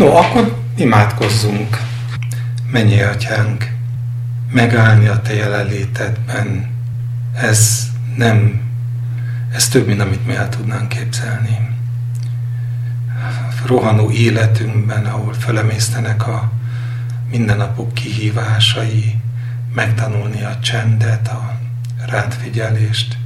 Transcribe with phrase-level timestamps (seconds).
[0.00, 1.80] No, akkor imádkozzunk.
[2.70, 3.72] Mennyi atyánk,
[4.50, 6.70] megállni a te jelenlétedben,
[7.34, 8.60] ez nem,
[9.52, 11.76] ez több, mint amit mi el tudnánk képzelni.
[13.66, 16.52] Rohanó életünkben, ahol felemésztenek a
[17.30, 19.16] mindennapok kihívásai,
[19.74, 21.58] megtanulni a csendet, a
[22.06, 23.16] rátfigyelést,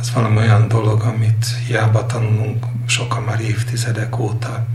[0.00, 4.66] az valami olyan dolog, amit hiába tanulunk sokan már évtizedek óta,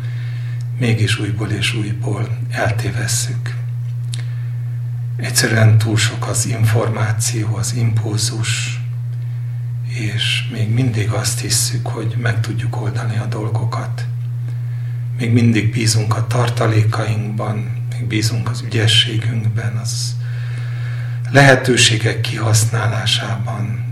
[0.80, 3.56] mégis újból és újból eltévesszük.
[5.16, 8.82] Egyszerűen túl sok az információ, az impulzus,
[9.88, 14.06] és még mindig azt hisszük, hogy meg tudjuk oldani a dolgokat.
[15.20, 20.16] Még mindig bízunk a tartalékainkban, még bízunk az ügyességünkben, az
[21.32, 23.84] lehetőségek kihasználásában,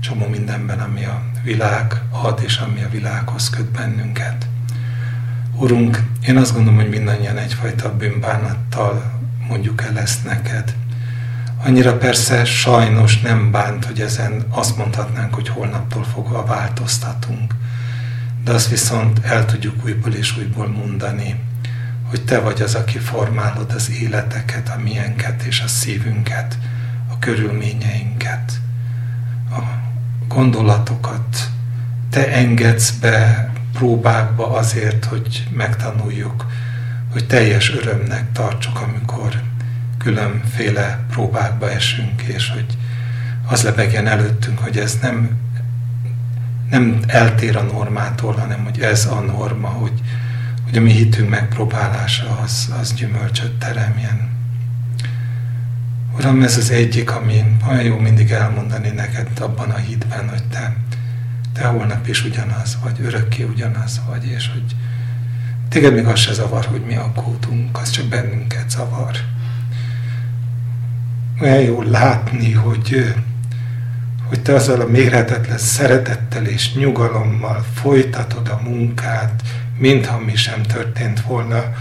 [0.00, 4.46] csomó mindenben, ami a világ ad, és ami a világhoz köt bennünket.
[5.56, 10.74] Urunk, én azt gondolom, hogy mindannyian egyfajta bűnbánattal mondjuk el ezt neked.
[11.64, 17.54] Annyira persze sajnos nem bánt, hogy ezen azt mondhatnánk, hogy holnaptól fogva változtatunk.
[18.44, 21.40] De azt viszont el tudjuk újból és újból mondani,
[22.08, 26.58] hogy te vagy az, aki formálod az életeket, a miénket és a szívünket,
[27.08, 28.52] a körülményeinket,
[29.50, 29.60] a
[30.28, 31.48] gondolatokat.
[32.10, 36.46] Te engedsz be próbákba azért, hogy megtanuljuk,
[37.12, 39.42] hogy teljes örömnek tartsuk, amikor
[39.98, 42.66] különféle próbákba esünk, és hogy
[43.46, 45.30] az lebegjen előttünk, hogy ez nem,
[46.70, 50.00] nem eltér a normától, hanem hogy ez a norma, hogy,
[50.64, 54.30] hogy a mi hitünk megpróbálása az, az gyümölcsöt teremjen.
[56.16, 60.76] Uram, ez az egyik, ami olyan jó mindig elmondani neked abban a hitben, hogy te
[61.52, 64.76] te holnap is ugyanaz vagy, örökké ugyanaz vagy, és hogy
[65.68, 69.16] téged még az se zavar, hogy mi aggódunk, az csak bennünket zavar.
[71.40, 73.14] Olyan jó látni, hogy,
[74.28, 79.42] hogy te azzal a mérhetetlen szeretettel és nyugalommal folytatod a munkát,
[79.78, 81.72] mintha mi sem történt volna,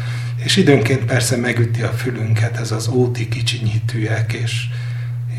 [0.44, 4.69] és időnként persze megüti a fülünket ez az óti kicsinyítőek, és,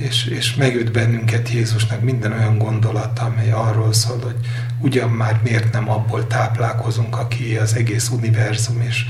[0.02, 4.36] és, és megüt bennünket Jézusnak minden olyan gondolata, amely arról szól, hogy
[4.78, 9.06] ugyan már miért nem abból táplálkozunk, aki az egész univerzum, és,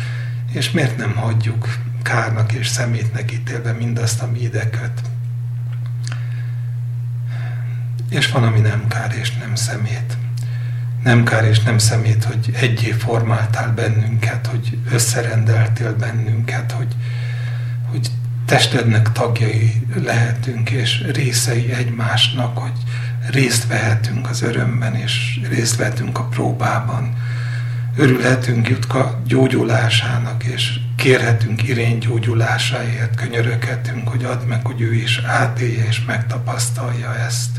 [0.52, 1.68] és miért nem hagyjuk
[2.02, 5.00] kárnak és szemétnek ítélve mindazt, ami ide köt.
[8.10, 10.16] És van, ami nem kár és nem szemét.
[11.04, 16.96] Nem kár és nem szemét, hogy egyé formáltál bennünket, hogy összerendeltél bennünket, hogy,
[17.90, 18.10] hogy
[18.46, 22.72] testednek tagjai lehetünk, és részei egymásnak, hogy
[23.30, 27.14] részt vehetünk az örömben, és részt vehetünk a próbában.
[27.96, 35.84] Örülhetünk Jutka gyógyulásának, és kérhetünk irény gyógyulásáért, könyöröghetünk, hogy add meg, hogy ő is átélje
[35.84, 37.50] és megtapasztalja ezt.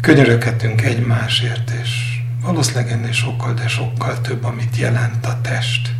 [0.00, 5.94] Könyöröghetünk egymásért, és valószínűleg ennél sokkal, de sokkal több, amit jelent a test.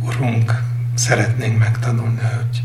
[0.00, 0.62] Urunk,
[0.94, 2.62] szeretnénk megtanulni, hogy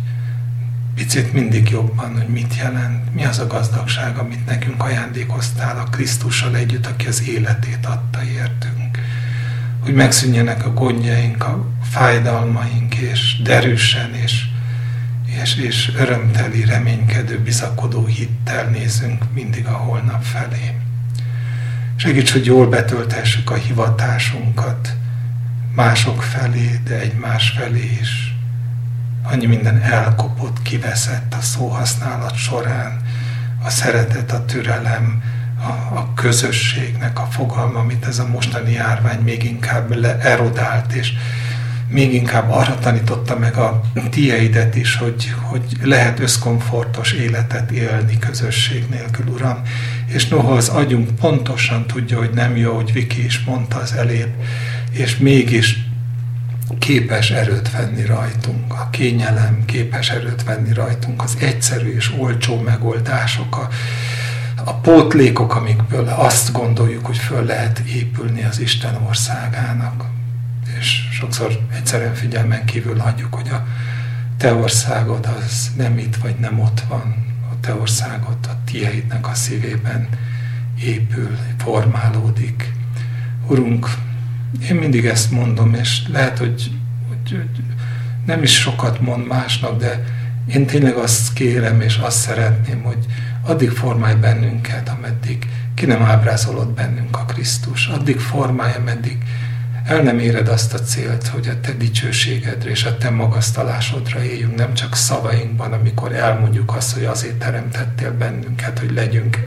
[0.97, 6.55] picit mindig jobban, hogy mit jelent, mi az a gazdagság, amit nekünk ajándékoztál a Krisztussal
[6.55, 8.97] együtt, aki az életét adta értünk.
[9.83, 14.45] Hogy megszűnjenek a gondjaink, a fájdalmaink, és derűsen, és,
[15.41, 20.75] és, és örömteli, reménykedő, bizakodó hittel nézünk mindig a holnap felé.
[21.95, 24.95] Segíts, hogy jól betöltessük a hivatásunkat
[25.75, 28.36] mások felé, de egymás felé is
[29.31, 33.01] annyi minden elkopott, kiveszett a szóhasználat során,
[33.63, 35.23] a szeretet, a türelem,
[35.59, 41.13] a, a közösségnek a fogalma, amit ez a mostani járvány még inkább leerodált, és
[41.89, 48.85] még inkább arra tanította meg a tieidet is, hogy, hogy lehet összkomfortos életet élni közösség
[48.89, 49.61] nélkül, Uram.
[50.05, 54.33] És noha az agyunk pontosan tudja, hogy nem jó, hogy Viki is mondta az elébb,
[54.91, 55.87] és mégis
[56.79, 63.57] képes erőt venni rajtunk, a kényelem képes erőt venni rajtunk, az egyszerű és olcsó megoldások,
[63.57, 63.69] a,
[64.63, 70.05] a pótlékok, amikből azt gondoljuk, hogy föl lehet épülni az Isten országának.
[70.79, 73.65] És sokszor egyszerűen figyelmen kívül hagyjuk, hogy a
[74.37, 77.25] te országod az nem itt vagy nem ott van.
[77.51, 80.07] A te országod a tieidnek a szívében
[80.81, 82.71] épül, formálódik.
[83.47, 83.87] Urunk,
[84.69, 86.71] én mindig ezt mondom, és lehet, hogy,
[87.07, 87.63] hogy, hogy
[88.25, 90.04] nem is sokat mond másnak, de
[90.54, 93.06] én tényleg azt kérem, és azt szeretném, hogy
[93.42, 97.88] addig formálj bennünket, ameddig ki nem ábrázolod bennünk a Krisztus.
[97.88, 99.18] Addig formálj, ameddig
[99.86, 104.56] el nem éred azt a célt, hogy a te dicsőségedre és a te magasztalásodra éljünk,
[104.56, 109.38] nem csak szavainkban, amikor elmondjuk azt, hogy azért teremtettél bennünket, hogy legyünk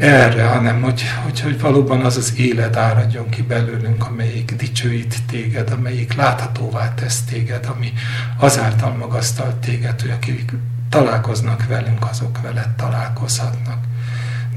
[0.00, 5.70] erre, hanem hogy, hogy, hogy valóban az az élet áradjon ki belőlünk, amelyik dicsőít téged,
[5.70, 7.92] amelyik láthatóvá tesz téged, ami
[8.38, 10.52] azáltal magasztalt téged, hogy akik
[10.88, 13.78] találkoznak velünk, azok veled találkozhatnak.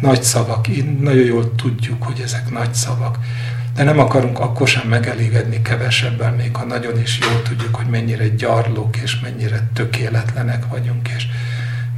[0.01, 0.67] Nagy szavak,
[0.99, 3.17] nagyon jól tudjuk, hogy ezek nagy szavak,
[3.75, 8.27] de nem akarunk akkor sem megelégedni kevesebben, még ha nagyon is jól tudjuk, hogy mennyire
[8.27, 11.27] gyarlók és mennyire tökéletlenek vagyunk, és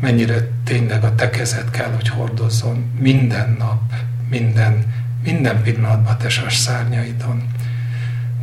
[0.01, 3.93] mennyire tényleg a te kezed kell, hogy hordozzon minden nap,
[4.29, 4.85] minden,
[5.23, 7.43] minden pillanatban te szárnyaidon.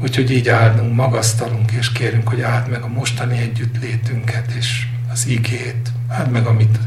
[0.03, 5.89] Úgyhogy így áldunk, magasztalunk, és kérünk, hogy áld meg a mostani együttlétünket, és az igét,
[6.09, 6.79] áld meg, amit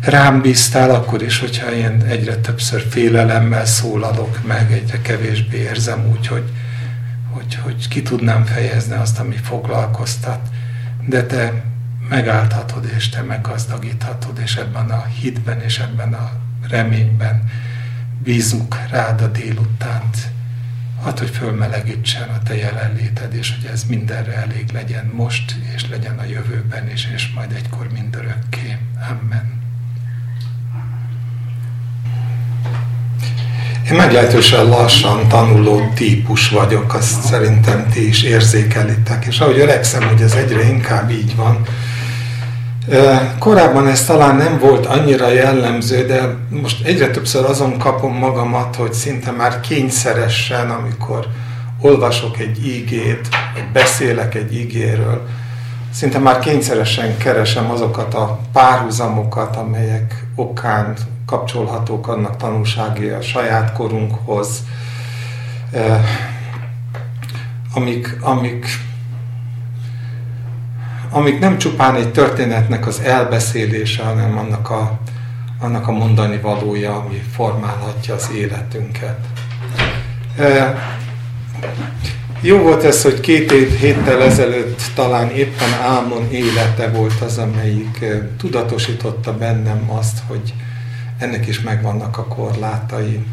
[0.00, 6.26] rám bíztál, akkor is, hogyha én egyre többször félelemmel szólalok meg, egyre kevésbé érzem úgy,
[6.26, 6.52] hogy,
[7.30, 10.40] hogy, hogy ki tudnám fejezni azt, ami foglalkoztat.
[11.06, 11.62] De te
[12.08, 16.30] megállthatod, és te meggazdagíthatod, és ebben a hitben, és ebben a
[16.68, 17.50] reményben
[18.22, 20.16] bízunk rád a délutánt.
[21.04, 26.18] Hát, hogy fölmelegítsen a te jelenléted, és hogy ez mindenre elég legyen most, és legyen
[26.18, 28.76] a jövőben is, és majd egykor mindörökké.
[29.10, 29.58] Amen.
[33.90, 40.20] Én meglehetősen lassan tanuló típus vagyok, azt szerintem ti is érzékelitek, és ahogy öregszem, hogy
[40.20, 41.66] ez egyre inkább így van,
[43.38, 48.92] Korábban ez talán nem volt annyira jellemző, de most egyre többször azon kapom magamat, hogy
[48.92, 51.26] szinte már kényszeresen, amikor
[51.80, 55.26] olvasok egy ígét, vagy beszélek egy ígéről,
[55.92, 60.96] szinte már kényszeresen keresem azokat a párhuzamokat, amelyek okán
[61.26, 64.48] kapcsolhatók annak tanulsági a saját korunkhoz,
[67.74, 68.66] amik, amik
[71.10, 74.98] amik nem csupán egy történetnek az elbeszélése, hanem annak a,
[75.60, 79.18] annak a mondani valója, ami formálhatja az életünket.
[82.40, 88.04] Jó volt ez, hogy két év héttel ezelőtt talán éppen álmon élete volt az, amelyik
[88.36, 90.54] tudatosította bennem azt, hogy
[91.18, 93.26] ennek is megvannak a korlátai.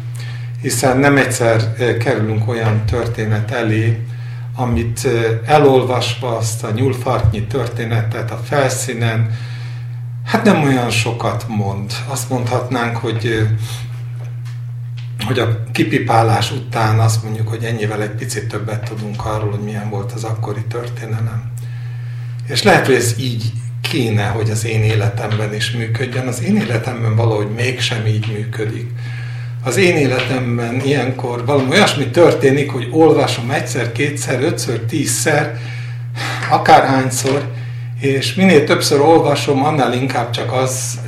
[0.62, 4.00] Hiszen nem egyszer kerülünk olyan történet elé,
[4.56, 5.08] amit
[5.46, 9.30] elolvasva azt a nyúlfarknyi történetet a felszínen,
[10.24, 11.92] hát nem olyan sokat mond.
[12.08, 13.48] Azt mondhatnánk, hogy
[15.26, 19.90] hogy a kipipálás után azt mondjuk, hogy ennyivel egy picit többet tudunk arról, hogy milyen
[19.90, 21.52] volt az akkori történelem.
[22.48, 26.26] És lehet, hogy ez így kéne, hogy az én életemben is működjön.
[26.26, 28.90] Az én életemben valahogy mégsem így működik
[29.66, 35.58] az én életemben ilyenkor valami olyasmi történik, hogy olvasom egyszer, kétszer, ötször, tízszer,
[36.50, 37.52] akárhányszor,
[38.00, 41.00] és minél többször olvasom, annál inkább csak az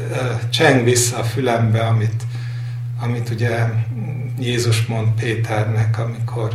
[0.51, 2.23] cseng vissza a fülembe, amit,
[3.01, 3.59] amit ugye
[4.39, 6.51] Jézus mond Péternek, amikor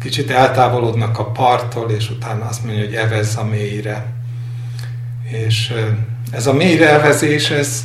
[0.00, 4.06] kicsit eltávolodnak a parttól, és utána azt mondja, hogy evez a mélyre.
[5.30, 5.74] És
[6.30, 7.84] ez a mélyre evezés, ez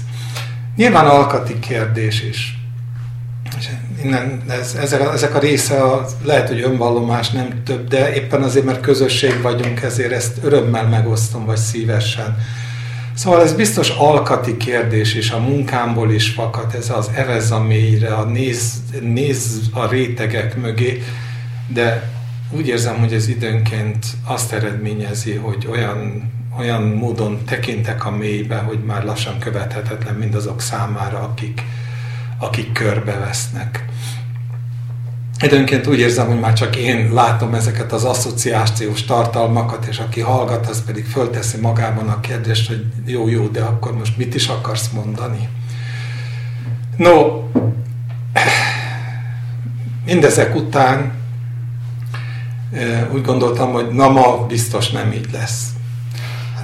[0.76, 2.57] nyilván alkati kérdés is
[4.04, 8.44] innen, ez, ezek, a, ezek a része a, lehet, hogy önvallomás nem több, de éppen
[8.44, 12.38] azért, mert közösség vagyunk, ezért ezt örömmel megosztom, vagy szívesen.
[13.14, 18.14] Szóval ez biztos alkati kérdés, és a munkámból is fakad, ez az evez a mélyre,
[18.14, 21.04] a néz, néz a rétegek mögé,
[21.68, 22.10] de
[22.52, 28.84] úgy érzem, hogy ez időnként azt eredményezi, hogy olyan, olyan módon tekintek a mélybe, hogy
[28.84, 31.64] már lassan követhetetlen mindazok számára, akik,
[32.40, 33.86] akik körbevesznek.
[35.42, 40.68] Időnként úgy érzem, hogy már csak én látom ezeket az asszociációs tartalmakat, és aki hallgat,
[40.68, 44.90] az pedig fölteszi magában a kérdést, hogy jó, jó, de akkor most mit is akarsz
[44.90, 45.50] mondani?
[46.98, 47.44] No,
[50.06, 51.12] mindezek után
[53.12, 55.66] úgy gondoltam, hogy na ma biztos nem így lesz.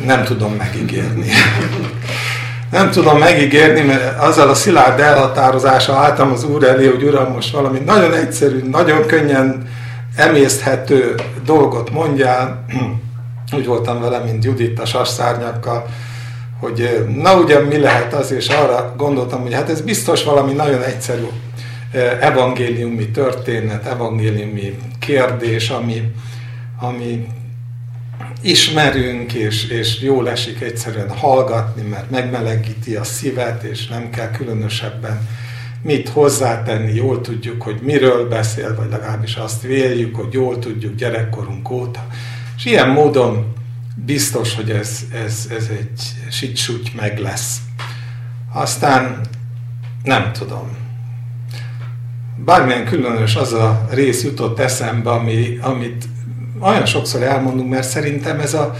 [0.05, 1.27] Nem tudom megígérni
[2.73, 7.51] nem tudom megígérni, mert azzal a szilárd elhatározása álltam az Úr elé, hogy Uram, most
[7.51, 9.67] valami nagyon egyszerű, nagyon könnyen
[10.15, 11.15] emészthető
[11.45, 12.65] dolgot mondjál.
[13.57, 15.85] Úgy voltam vele, mint Judit a sasszárnyakkal,
[16.59, 20.81] hogy na ugye mi lehet az, és arra gondoltam, hogy hát ez biztos valami nagyon
[20.81, 21.27] egyszerű
[22.19, 26.01] evangéliumi történet, evangéliumi kérdés, ami,
[26.79, 27.27] ami
[28.41, 35.27] ismerünk, és, és jól esik egyszerűen hallgatni, mert megmelegíti a szívet, és nem kell különösebben
[35.81, 41.69] mit hozzátenni, jól tudjuk, hogy miről beszél, vagy legalábbis azt véljük, hogy jól tudjuk gyerekkorunk
[41.69, 42.07] óta.
[42.57, 43.53] És ilyen módon
[43.95, 47.57] biztos, hogy ez, ez, ez egy sicsúgy meg lesz.
[48.53, 49.21] Aztán
[50.03, 50.77] nem tudom.
[52.45, 56.05] Bármilyen különös az a rész jutott eszembe, ami, amit
[56.63, 58.75] olyan sokszor elmondunk, mert szerintem ez a,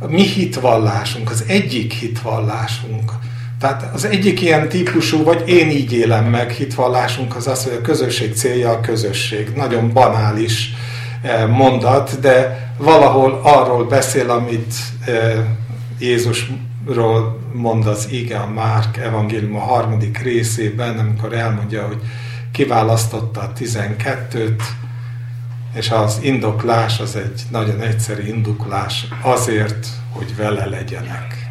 [0.00, 3.12] a mi hitvallásunk, az egyik hitvallásunk.
[3.62, 7.80] Tehát az egyik ilyen típusú, vagy én így élem meg hitvallásunk az az, hogy a
[7.80, 9.52] közösség célja a közösség.
[9.56, 10.74] Nagyon banális
[11.22, 14.74] eh, mondat, de valahol arról beszél, amit
[15.04, 15.44] eh,
[15.98, 21.98] Jézusról mond az ige a Márk evangélium a harmadik részében, amikor elmondja, hogy
[22.52, 24.62] kiválasztotta a tizenkettőt,
[25.74, 31.50] és az indoklás az egy nagyon egyszerű indoklás azért, hogy vele legyenek.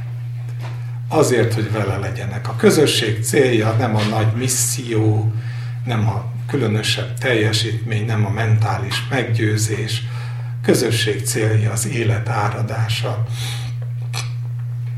[1.08, 2.48] Azért, hogy vele legyenek.
[2.48, 5.32] A közösség célja nem a nagy misszió,
[5.86, 10.04] nem a különösebb teljesítmény, nem a mentális meggyőzés.
[10.64, 13.26] Közösség célja az élet áradása.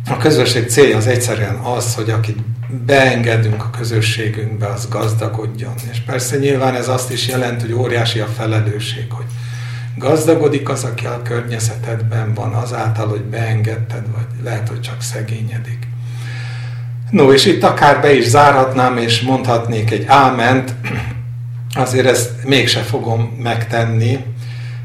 [0.10, 2.38] A közösség célja az egyszerűen az, hogy akit
[2.86, 5.74] beengedünk a közösségünkbe, az gazdagodjon.
[5.92, 9.26] És persze nyilván ez azt is jelent, hogy óriási a felelősség, hogy
[9.98, 15.88] gazdagodik az, aki a környezetedben van, azáltal, hogy beengedted, vagy lehet, hogy csak szegényedik.
[17.10, 20.76] No, és itt akár be is zárhatnám, és mondhatnék egy áment,
[21.76, 24.26] azért ezt mégse fogom megtenni,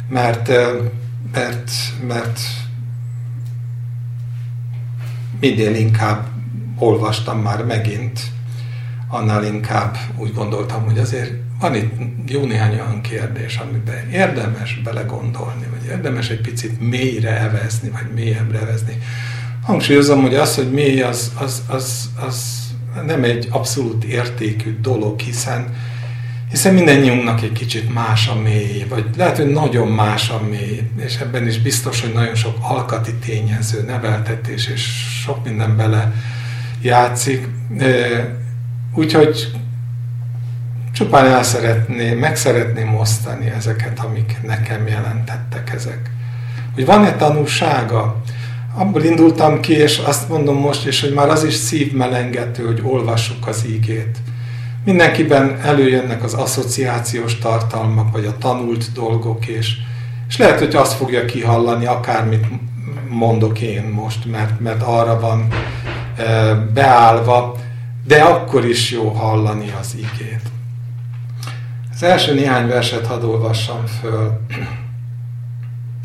[0.09, 0.49] mert,
[1.33, 1.71] mert,
[2.07, 2.41] mert
[5.41, 6.27] minél inkább
[6.79, 8.21] olvastam már megint,
[9.09, 11.93] annál inkább úgy gondoltam, hogy azért van itt
[12.27, 18.61] jó néhány olyan kérdés, amiben érdemes belegondolni, vagy érdemes egy picit mélyre evezni, vagy mélyebbre
[18.61, 18.99] evezni.
[19.63, 22.57] Hangsúlyozom, hogy az, hogy mély, az, az, az, az
[23.07, 25.75] nem egy abszolút értékű dolog, hiszen,
[26.51, 31.17] hiszen mindennyiunknak egy kicsit más a mély, vagy lehet, hogy nagyon más a mély, és
[31.17, 34.83] ebben is biztos, hogy nagyon sok alkati tényező, neveltetés és
[35.23, 36.13] sok minden bele
[36.83, 37.49] játszik.
[38.95, 39.53] Úgyhogy
[40.93, 46.11] csupán el szeretném, meg szeretném osztani ezeket, amik nekem jelentettek ezek.
[46.75, 48.23] Hogy van-e tanúsága?
[48.75, 53.47] Abból indultam ki, és azt mondom most is, hogy már az is szívmelengető, hogy olvassuk
[53.47, 54.19] az ígét.
[54.85, 59.77] Mindenkiben előjönnek az asszociációs tartalmak, vagy a tanult dolgok, és,
[60.29, 62.47] és lehet, hogy azt fogja kihallani, akármit
[63.09, 65.49] mondok én most, mert, mert arra van
[66.73, 67.57] beállva,
[68.07, 70.43] de akkor is jó hallani az igét.
[71.93, 74.41] Az első néhány verset hadd olvassam föl.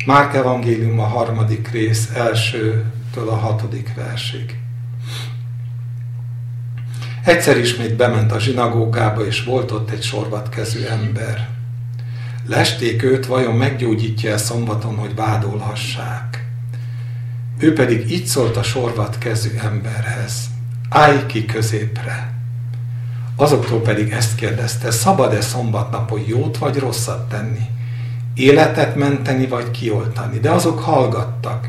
[0.06, 4.63] Márk evangélium a harmadik rész elsőtől a hatodik versig.
[7.24, 11.48] Egyszer ismét bement a zsinagógába, és volt ott egy sorvatkezű ember.
[12.46, 16.46] Lesték őt, vajon meggyógyítja-e szombaton, hogy vádolhassák.
[17.58, 20.32] Ő pedig így szólt a sorvat kezű emberhez.
[20.88, 22.32] Állj ki középre!
[23.36, 27.66] Azoktól pedig ezt kérdezte, szabad-e szombatnapon jót vagy rosszat tenni?
[28.34, 30.38] Életet menteni vagy kioltani?
[30.38, 31.68] De azok hallgattak.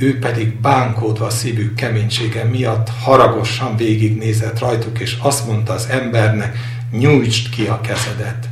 [0.00, 6.56] Ő pedig bánkódva a szívük keménysége miatt haragosan végignézett rajtuk, és azt mondta az embernek,
[6.90, 8.48] nyújtsd ki a kezedet.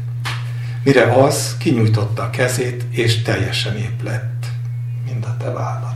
[0.84, 4.46] Mire az kinyújtotta a kezét, és teljesen épp lett,
[5.04, 5.94] mind a te vállad.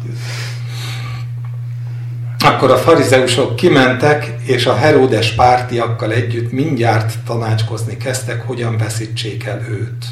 [2.38, 9.66] Akkor a farizeusok kimentek, és a Heródes pártiakkal együtt mindjárt tanácskozni kezdtek, hogyan veszítsék el
[9.68, 10.06] őt.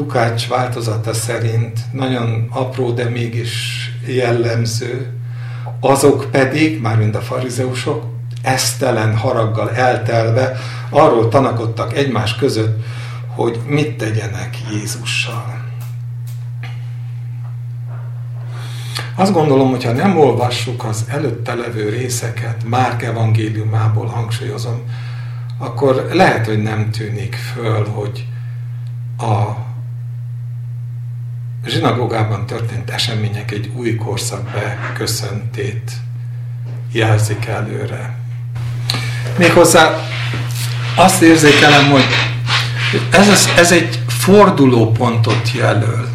[0.00, 5.12] Lukács változata szerint nagyon apró, de mégis jellemző,
[5.80, 8.04] azok pedig, mármint a farizeusok,
[8.42, 10.56] esztelen haraggal eltelve
[10.90, 12.84] arról tanakodtak egymás között,
[13.26, 15.64] hogy mit tegyenek Jézussal.
[19.14, 24.82] Azt gondolom, hogyha nem olvassuk az előtte levő részeket, Márk evangéliumából hangsúlyozom,
[25.58, 28.26] akkor lehet, hogy nem tűnik föl, hogy
[29.18, 29.68] a
[31.66, 35.92] zsinagógában történt események egy új korszak beköszöntét
[36.92, 38.18] jelzik előre.
[39.38, 40.08] Méghozzá
[40.94, 42.04] azt érzékelem, hogy
[43.10, 46.10] ez, ez egy fordulópontot jelöl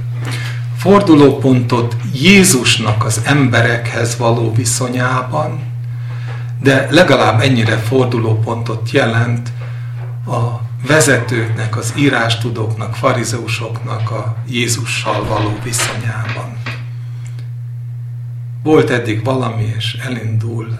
[0.85, 5.59] fordulópontot Jézusnak az emberekhez való viszonyában,
[6.61, 9.49] de legalább ennyire fordulópontot jelent
[10.27, 16.57] a vezetőknek, az írástudóknak, farizeusoknak a Jézussal való viszonyában.
[18.63, 20.77] Volt eddig valami, és elindul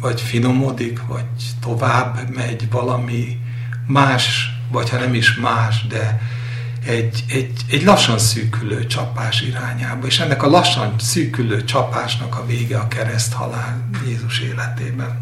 [0.00, 1.24] vagy finomodik, vagy
[1.60, 3.38] tovább megy valami
[3.86, 6.20] más, vagy ha nem is más, de
[6.86, 12.78] egy, egy, egy lassan szűkülő csapás irányába, és ennek a lassan szűkülő csapásnak a vége
[12.78, 15.18] a kereszt halál Jézus életében.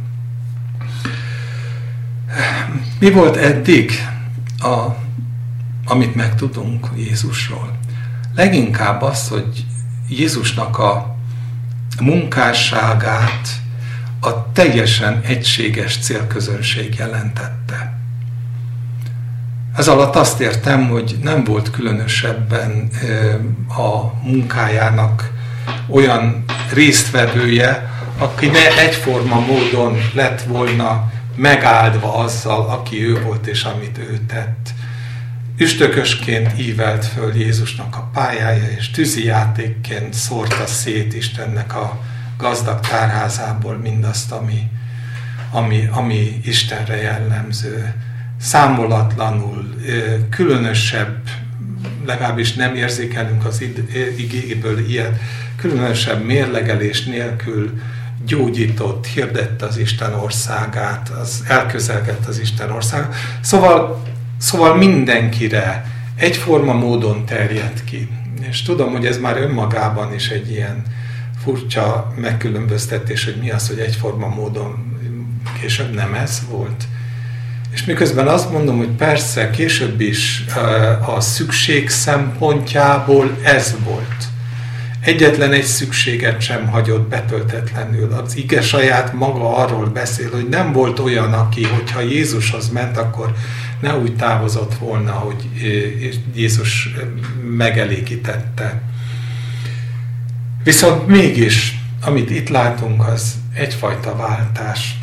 [2.99, 3.93] Mi volt eddig,
[4.63, 4.97] a,
[5.85, 7.79] amit megtudunk Jézusról?
[8.35, 9.65] Leginkább az, hogy
[10.09, 11.17] Jézusnak a
[12.01, 13.49] munkásságát
[14.21, 17.99] a teljesen egységes célközönség jelentette.
[19.77, 22.89] Ez alatt azt értem, hogy nem volt különösebben
[23.69, 25.31] a munkájának
[25.89, 33.99] olyan résztvevője, aki ne egyforma módon lett volna megáldva azzal, aki ő volt és amit
[33.99, 34.71] ő tett.
[35.57, 42.01] Üstökösként ívelt föl Jézusnak a pályája, és tűzi játékként szórta szét Istennek a
[42.39, 44.71] gazdag tárházából mindazt, ami,
[45.51, 47.95] ami, ami Istenre jellemző
[48.41, 49.75] számolatlanul,
[50.31, 51.17] különösebb,
[52.07, 53.65] legalábbis nem érzékelünk az
[54.17, 55.21] igéből ilyet,
[55.57, 57.81] különösebb mérlegelés nélkül
[58.27, 63.15] gyógyított, hirdette az Isten országát, az elközelgett az Isten országát.
[63.41, 64.03] Szóval,
[64.39, 65.87] szóval mindenkire
[66.17, 68.09] egyforma módon terjed ki.
[68.49, 70.83] És tudom, hogy ez már önmagában is egy ilyen
[71.43, 74.99] furcsa megkülönböztetés, hogy mi az, hogy egyforma módon
[75.61, 76.85] később nem ez volt.
[77.73, 80.45] És miközben azt mondom, hogy persze később is
[81.07, 84.32] a szükség szempontjából ez volt.
[85.05, 88.13] Egyetlen egy szükséget sem hagyott betöltetlenül.
[88.13, 93.35] Az ige saját maga arról beszél, hogy nem volt olyan, aki, hogyha Jézushoz ment, akkor
[93.81, 95.49] ne úgy távozott volna, hogy
[96.35, 96.89] Jézus
[97.57, 98.83] megelégítette.
[100.65, 104.99] Viszont mégis, amit itt látunk, az egyfajta váltás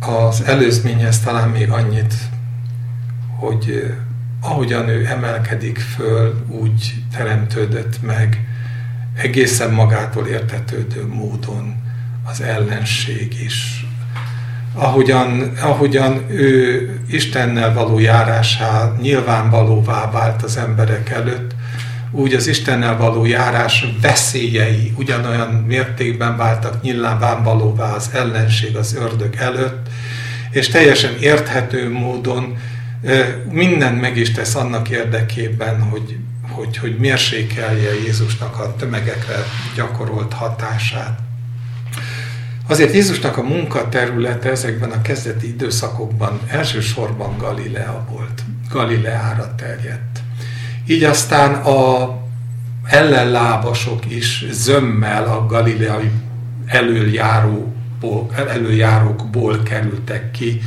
[0.00, 2.14] az előzményhez talán még annyit,
[3.38, 3.94] hogy
[4.40, 8.46] ahogyan ő emelkedik föl, úgy teremtődött meg
[9.16, 11.74] egészen magától értetődő módon
[12.24, 13.86] az ellenség is.
[14.74, 21.54] Ahogyan, ahogyan ő Istennel való járásá nyilvánvalóvá vált az emberek előtt,
[22.10, 29.88] úgy az Istennel való járás veszélyei ugyanolyan mértékben váltak nyilvánvalóvá az ellenség az ördög előtt,
[30.50, 32.56] és teljesen érthető módon
[33.50, 36.16] mindent meg is tesz annak érdekében, hogy,
[36.50, 39.36] hogy, hogy mérsékelje Jézusnak a tömegekre
[39.74, 41.18] gyakorolt hatását.
[42.68, 50.20] Azért Jézusnak a munkaterülete ezekben a kezdeti időszakokban elsősorban Galilea volt, Galileára terjedt.
[50.86, 52.10] Így aztán a
[52.84, 56.10] ellenlábasok is zömmel a galileai
[56.66, 60.60] előjáróból, előjárókból kerültek ki,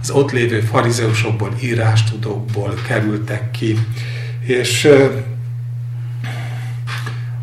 [0.00, 3.78] az ott lévő farizeusokból, írástudókból kerültek ki.
[4.48, 4.88] És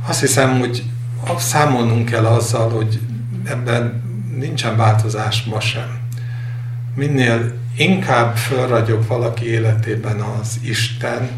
[0.08, 0.84] azt hiszem, hogy
[1.38, 3.00] számolnunk kell azzal, hogy
[3.44, 4.04] ebben
[4.40, 6.00] nincsen változás ma sem.
[6.96, 11.30] Minél inkább fölragyog valaki életében az Isten,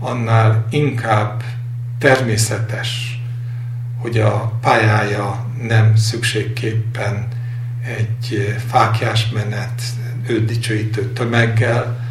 [0.00, 1.42] annál inkább
[1.98, 3.20] természetes,
[3.98, 7.28] hogy a pályája nem szükségképpen
[7.96, 9.82] egy fákjás menet,
[10.26, 12.05] ő dicsőítő tömeggel,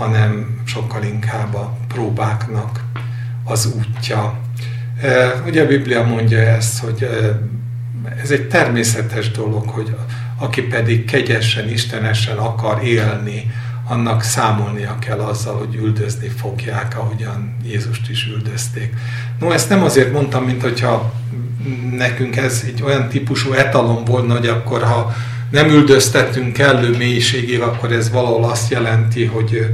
[0.00, 2.84] hanem sokkal inkább a próbáknak
[3.44, 4.38] az útja.
[5.46, 7.08] Ugye a Biblia mondja ezt, hogy
[8.22, 9.96] ez egy természetes dolog, hogy
[10.38, 13.50] aki pedig kegyesen, istenesen akar élni,
[13.88, 18.94] annak számolnia kell azzal, hogy üldözni fogják, ahogyan Jézust is üldözték.
[19.40, 21.12] No, ezt nem azért mondtam, mint hogyha
[21.90, 25.14] nekünk ez egy olyan típusú etalon volna, hogy akkor ha
[25.50, 29.66] nem üldöztetünk kellő mélységig, akkor ez valahol azt jelenti, hogy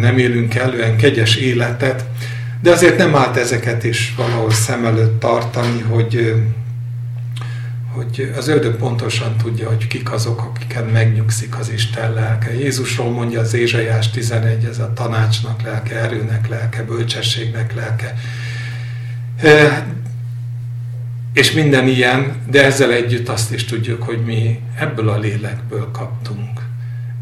[0.00, 2.04] nem élünk kellően kegyes életet,
[2.62, 6.34] de azért nem állt ezeket is valahol szem előtt tartani, hogy
[7.94, 12.54] hogy az ördög pontosan tudja, hogy kik azok, akiken megnyugszik az Isten lelke.
[12.54, 18.14] Jézusról mondja az Ézsaiás 11, ez a tanácsnak lelke, erőnek lelke, bölcsességnek lelke.
[21.32, 26.60] És minden ilyen, de ezzel együtt azt is tudjuk, hogy mi ebből a lélekből kaptunk.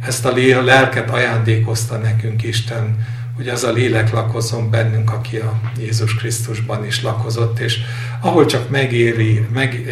[0.07, 6.15] Ezt a lelket ajándékozta nekünk Isten, hogy az a lélek lakozom bennünk, aki a Jézus
[6.15, 7.79] Krisztusban is lakozott, és
[8.21, 9.83] ahol csak megéri, meg,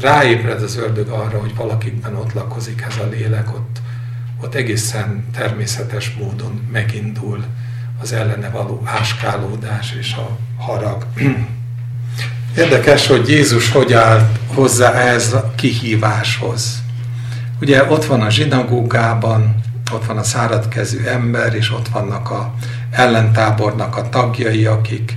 [0.00, 3.80] ráébred az ördög arra, hogy valakikben ott lakozik ez a lélek, ott,
[4.42, 7.44] ott egészen természetes módon megindul
[8.00, 11.06] az ellene való áskálódás és a harag.
[12.56, 16.82] Érdekes, hogy Jézus hogy állt hozzá ehhez a kihíváshoz.
[17.60, 19.54] Ugye ott van a zsinagógában,
[19.92, 22.54] ott van a száradkezű ember, és ott vannak a
[22.90, 25.16] ellentábornak a tagjai, akik,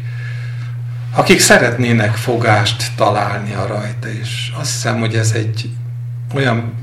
[1.16, 5.70] akik szeretnének fogást találni a rajta, és azt hiszem, hogy ez egy
[6.36, 6.74] olyan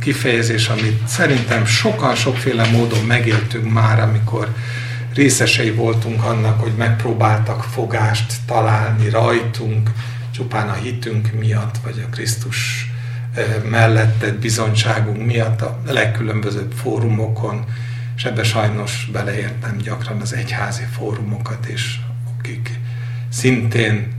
[0.00, 4.48] kifejezés, amit szerintem sokan, sokféle módon megéltünk már, amikor
[5.14, 9.90] részesei voltunk annak, hogy megpróbáltak fogást találni rajtunk,
[10.30, 12.88] csupán a hitünk miatt, vagy a Krisztus
[13.70, 17.64] mellettet bizonyságunk miatt a legkülönbözőbb fórumokon,
[18.16, 22.00] és ebbe sajnos beleértem gyakran az egyházi fórumokat is,
[22.38, 22.78] akik
[23.28, 24.12] szintén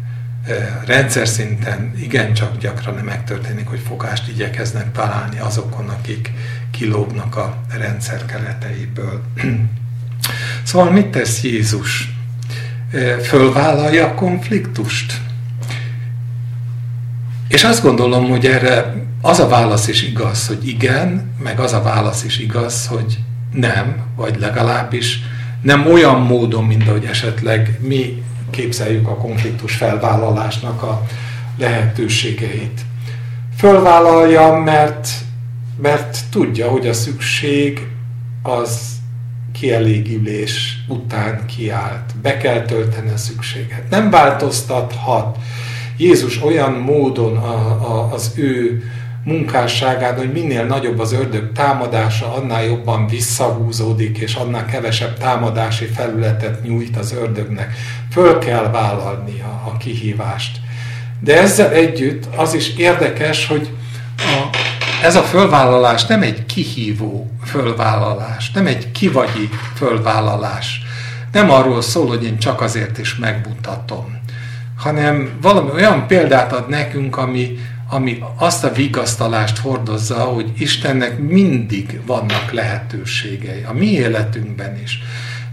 [0.85, 6.31] rendszer szinten igencsak gyakran megtörténik, hogy fogást igyekeznek találni azokon, akik
[6.71, 9.23] kilógnak a rendszer kereteiből.
[10.63, 12.15] Szóval mit tesz Jézus?
[13.21, 15.21] Fölvállalja a konfliktust?
[17.47, 21.81] És azt gondolom, hogy erre az a válasz is igaz, hogy igen, meg az a
[21.81, 23.19] válasz is igaz, hogy
[23.53, 25.19] nem, vagy legalábbis
[25.61, 31.05] nem olyan módon, mint ahogy esetleg mi képzeljük a konfliktus felvállalásnak a
[31.57, 32.81] lehetőségeit.
[33.57, 35.09] Fölvállalja, mert,
[35.81, 37.87] mert tudja, hogy a szükség
[38.41, 38.94] az
[39.65, 42.15] kielégülés után kiállt.
[42.21, 43.89] Be kell tölteni a szükséget.
[43.89, 45.37] Nem változtathat
[45.97, 47.55] Jézus olyan módon a,
[47.91, 48.83] a, az ő
[49.23, 56.63] munkásságán, hogy minél nagyobb az ördög támadása, annál jobban visszahúzódik, és annál kevesebb támadási felületet
[56.63, 57.73] nyújt az ördögnek.
[58.11, 60.57] Föl kell vállalnia a kihívást.
[61.19, 63.69] De ezzel együtt az is érdekes, hogy
[65.05, 70.81] ez a fölvállalás nem egy kihívó fölvállalás, nem egy kivagyi fölvállalás.
[71.31, 74.19] Nem arról szól, hogy én csak azért is megmutatom,
[74.77, 77.57] hanem valami olyan példát ad nekünk, ami,
[77.89, 84.99] ami azt a vigasztalást hordozza, hogy Istennek mindig vannak lehetőségei, a mi életünkben is.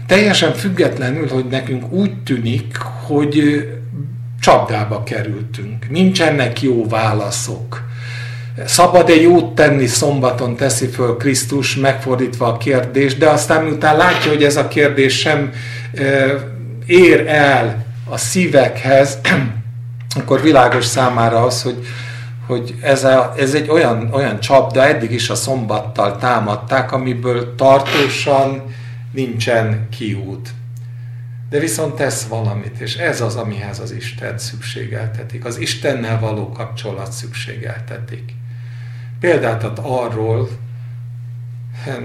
[0.07, 3.67] Teljesen függetlenül, hogy nekünk úgy tűnik, hogy
[4.39, 5.89] csapdába kerültünk.
[5.89, 7.91] Nincsenek jó válaszok.
[8.65, 14.43] Szabad-e jót tenni szombaton, teszi föl Krisztus, megfordítva a kérdést, de aztán miután látja, hogy
[14.43, 15.51] ez a kérdés sem
[16.85, 19.17] ér el a szívekhez,
[20.19, 21.85] akkor világos számára az, hogy
[22.47, 28.63] hogy ez, a, ez egy olyan, olyan csapda, eddig is a szombattal támadták, amiből tartósan
[29.11, 30.49] nincsen kiút.
[31.49, 35.45] De viszont tesz valamit, és ez az, amihez az Isten szükségeltetik.
[35.45, 38.33] Az Istennel való kapcsolat szükségeltetik.
[39.23, 40.49] Példát ad arról,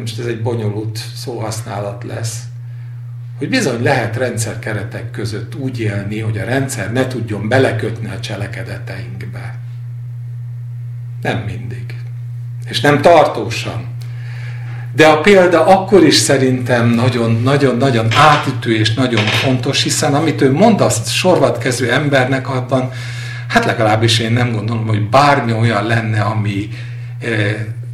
[0.00, 2.42] most ez egy bonyolult szóhasználat lesz,
[3.38, 9.58] hogy bizony lehet rendszerkeretek között úgy élni, hogy a rendszer ne tudjon belekötni a cselekedeteinkbe.
[11.22, 11.94] Nem mindig.
[12.68, 13.86] És nem tartósan.
[14.94, 20.80] De a példa akkor is szerintem nagyon-nagyon-nagyon átütő és nagyon fontos, hiszen amit ő mond
[20.80, 22.90] azt sorvatkező embernek abban,
[23.48, 26.68] hát legalábbis én nem gondolom, hogy bármi olyan lenne, ami,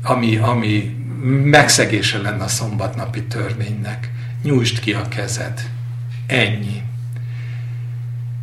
[0.03, 0.97] ami, ami
[1.45, 4.11] megszegése lenne a szombatnapi törvénynek.
[4.43, 5.61] Nyújtsd ki a kezed.
[6.27, 6.83] Ennyi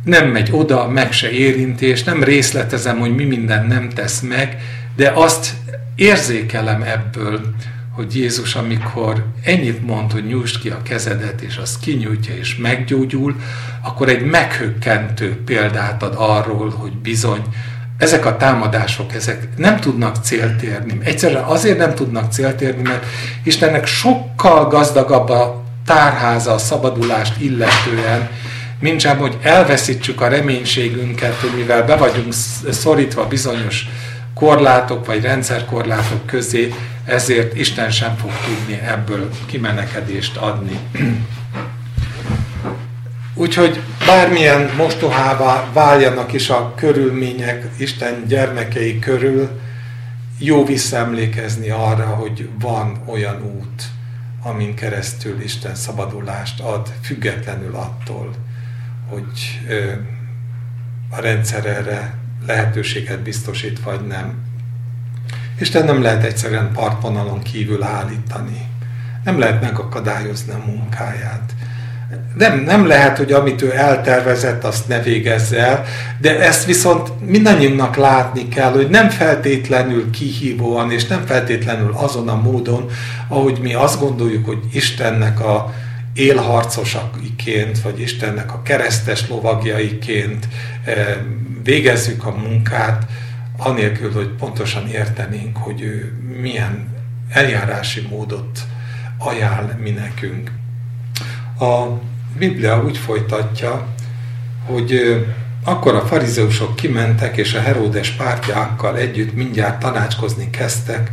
[0.04, 4.56] nem megy oda, meg se érinti, és nem részletezem, hogy mi minden nem tesz meg,
[4.96, 5.54] de azt
[5.94, 7.54] érzékelem ebből,
[7.90, 13.36] hogy Jézus, amikor ennyit mond, hogy nyújtsd ki a kezedet, és az kinyújtja és meggyógyul,
[13.82, 17.42] akkor egy meghökkentő példát ad arról, hogy bizony
[18.02, 20.98] ezek a támadások, ezek nem tudnak célt érni.
[21.02, 23.04] Egyszerűen azért nem tudnak célt érni, mert
[23.44, 28.30] Istennek sokkal gazdagabb a tárháza a szabadulást illetően,
[28.78, 32.32] mint sem, hogy elveszítsük a reménységünket, hogy mivel be vagyunk
[32.70, 33.86] szorítva bizonyos
[34.34, 40.78] korlátok vagy rendszerkorlátok közé, ezért Isten sem fog tudni ebből kimenekedést adni.
[43.42, 49.60] Úgyhogy bármilyen mostohává váljanak is a körülmények Isten gyermekei körül,
[50.38, 53.82] jó visszaemlékezni arra, hogy van olyan út,
[54.42, 58.34] amin keresztül Isten szabadulást ad, függetlenül attól,
[59.08, 59.60] hogy
[61.10, 62.14] a rendszer erre
[62.46, 64.34] lehetőséget biztosít, vagy nem.
[65.58, 68.66] Isten nem lehet egyszerűen partvonalon kívül állítani.
[69.24, 71.54] Nem lehet megakadályozni a munkáját.
[72.34, 75.84] Nem, nem lehet, hogy amit ő eltervezett, azt ne végezze el,
[76.20, 82.40] de ezt viszont mindannyiunknak látni kell, hogy nem feltétlenül kihívóan, és nem feltétlenül azon a
[82.40, 82.90] módon,
[83.28, 85.74] ahogy mi azt gondoljuk, hogy Istennek a
[86.14, 90.48] élharcosaiként, vagy Istennek a keresztes lovagjaiként
[91.62, 93.06] végezzük a munkát,
[93.56, 96.88] anélkül, hogy pontosan értenénk, hogy ő milyen
[97.28, 98.60] eljárási módot
[99.18, 100.50] ajánl mi nekünk.
[101.62, 102.00] A
[102.38, 103.86] Biblia úgy folytatja,
[104.66, 105.00] hogy
[105.64, 111.10] akkor a farizeusok kimentek, és a Heródes pártjákkal együtt mindjárt tanácskozni kezdtek,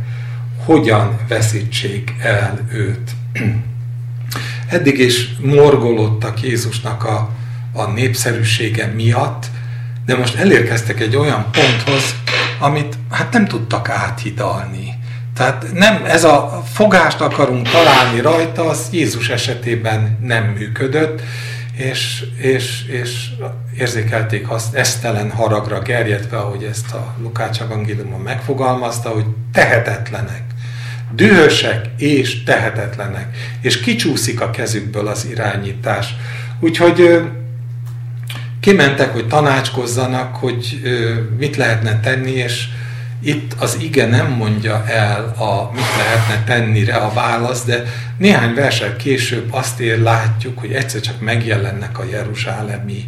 [0.64, 3.10] hogyan veszítsék el őt.
[4.76, 7.30] Eddig is morgolódtak Jézusnak a,
[7.72, 9.46] a népszerűsége miatt,
[10.06, 12.14] de most elérkeztek egy olyan ponthoz,
[12.58, 14.98] amit hát nem tudtak áthidalni.
[15.40, 21.22] Tehát nem, ez a fogást akarunk találni rajta, az Jézus esetében nem működött,
[21.76, 23.28] és, és, és
[23.78, 30.42] érzékelték azt esztelen haragra gerjedve, ahogy ezt a Lukács evangéliumon megfogalmazta, hogy tehetetlenek,
[31.12, 36.14] dühösek és tehetetlenek, és kicsúszik a kezükből az irányítás.
[36.60, 37.20] Úgyhogy
[38.60, 40.80] kimentek, hogy tanácskozzanak, hogy
[41.38, 42.68] mit lehetne tenni, és
[43.22, 47.84] itt az ige nem mondja el, a, mit lehetne tennire a válasz, de
[48.18, 53.04] néhány verset később azt ér, látjuk, hogy egyszer csak megjelennek a jeruzsálemi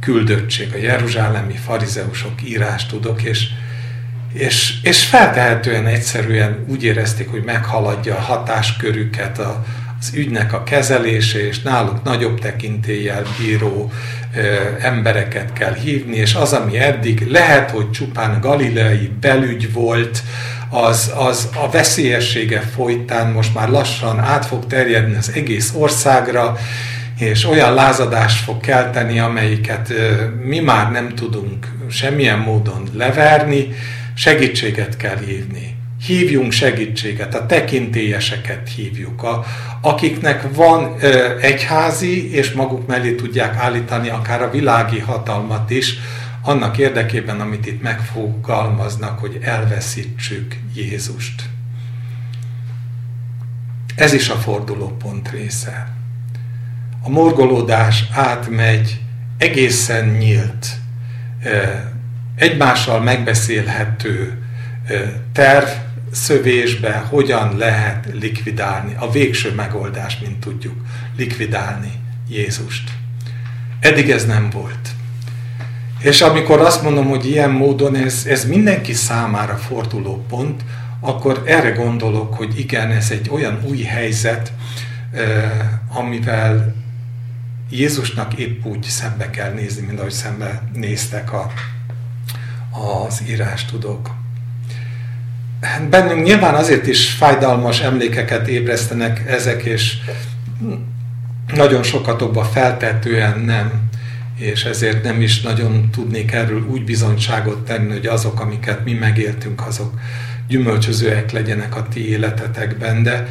[0.00, 3.46] küldöttség, a jeruzsálemi farizeusok írás tudok, és,
[4.32, 9.64] és, és feltehetően egyszerűen úgy érezték, hogy meghaladja a hatáskörüket, a,
[10.02, 13.92] az ügynek a kezelése, és náluk nagyobb tekintéllyel bíró
[14.80, 20.22] embereket kell hívni, és az, ami eddig lehet, hogy csupán galileai belügy volt,
[20.70, 26.56] az, az a veszélyessége folytán most már lassan át fog terjedni az egész országra,
[27.18, 29.92] és olyan lázadást fog kelteni, amelyiket
[30.44, 33.68] mi már nem tudunk semmilyen módon leverni,
[34.14, 35.71] segítséget kell hívni
[36.06, 39.44] hívjunk segítséget, a tekintélyeseket hívjuk, a,
[39.80, 45.94] akiknek van ö, egyházi, és maguk mellé tudják állítani akár a világi hatalmat is,
[46.42, 51.42] annak érdekében, amit itt megfogalmaznak, hogy elveszítsük Jézust.
[53.94, 55.88] Ez is a fordulópont része.
[57.02, 59.00] A morgolódás átmegy
[59.38, 60.66] egészen nyílt,
[62.36, 64.42] egymással megbeszélhető
[65.32, 65.68] terv,
[66.12, 70.74] szövésbe hogyan lehet likvidálni, a végső megoldás, mint tudjuk,
[71.16, 71.92] likvidálni
[72.28, 72.90] Jézust.
[73.80, 74.88] Eddig ez nem volt.
[75.98, 80.64] És amikor azt mondom, hogy ilyen módon ez, ez mindenki számára forduló pont,
[81.00, 84.52] akkor erre gondolok, hogy igen, ez egy olyan új helyzet,
[85.88, 86.74] amivel
[87.70, 91.52] Jézusnak épp úgy szembe kell nézni, mint ahogy szembe néztek a,
[93.06, 94.10] az írás tudok
[95.90, 99.96] bennünk nyilván azért is fájdalmas emlékeket ébresztenek ezek, és
[101.54, 103.90] nagyon sokatokban feltetően nem,
[104.36, 109.66] és ezért nem is nagyon tudnék erről úgy bizonyságot tenni, hogy azok, amiket mi megéltünk,
[109.66, 109.98] azok
[110.48, 113.26] gyümölcsözőek legyenek a ti életetekben, de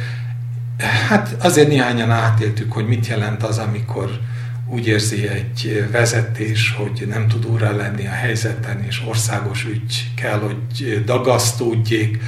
[1.08, 4.10] hát azért néhányan átéltük, hogy mit jelent az, amikor
[4.72, 10.38] úgy érzi egy vezetés, hogy nem tud úrra lenni a helyzeten, és országos ügy kell,
[10.38, 12.22] hogy dagasztódjék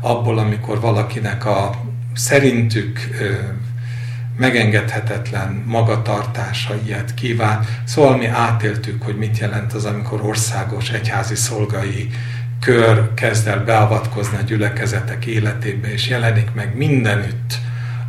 [0.00, 1.82] abból, amikor valakinek a
[2.14, 2.98] szerintük
[4.38, 7.66] megengedhetetlen magatartása ilyet kíván.
[7.84, 12.10] Szóval mi átéltük, hogy mit jelent az, amikor országos egyházi szolgai
[12.60, 17.58] kör kezd el beavatkozni a gyülekezetek életébe, és jelenik meg mindenütt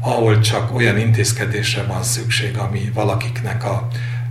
[0.06, 3.88] ahol csak olyan intézkedésre van szükség, ami valakiknek a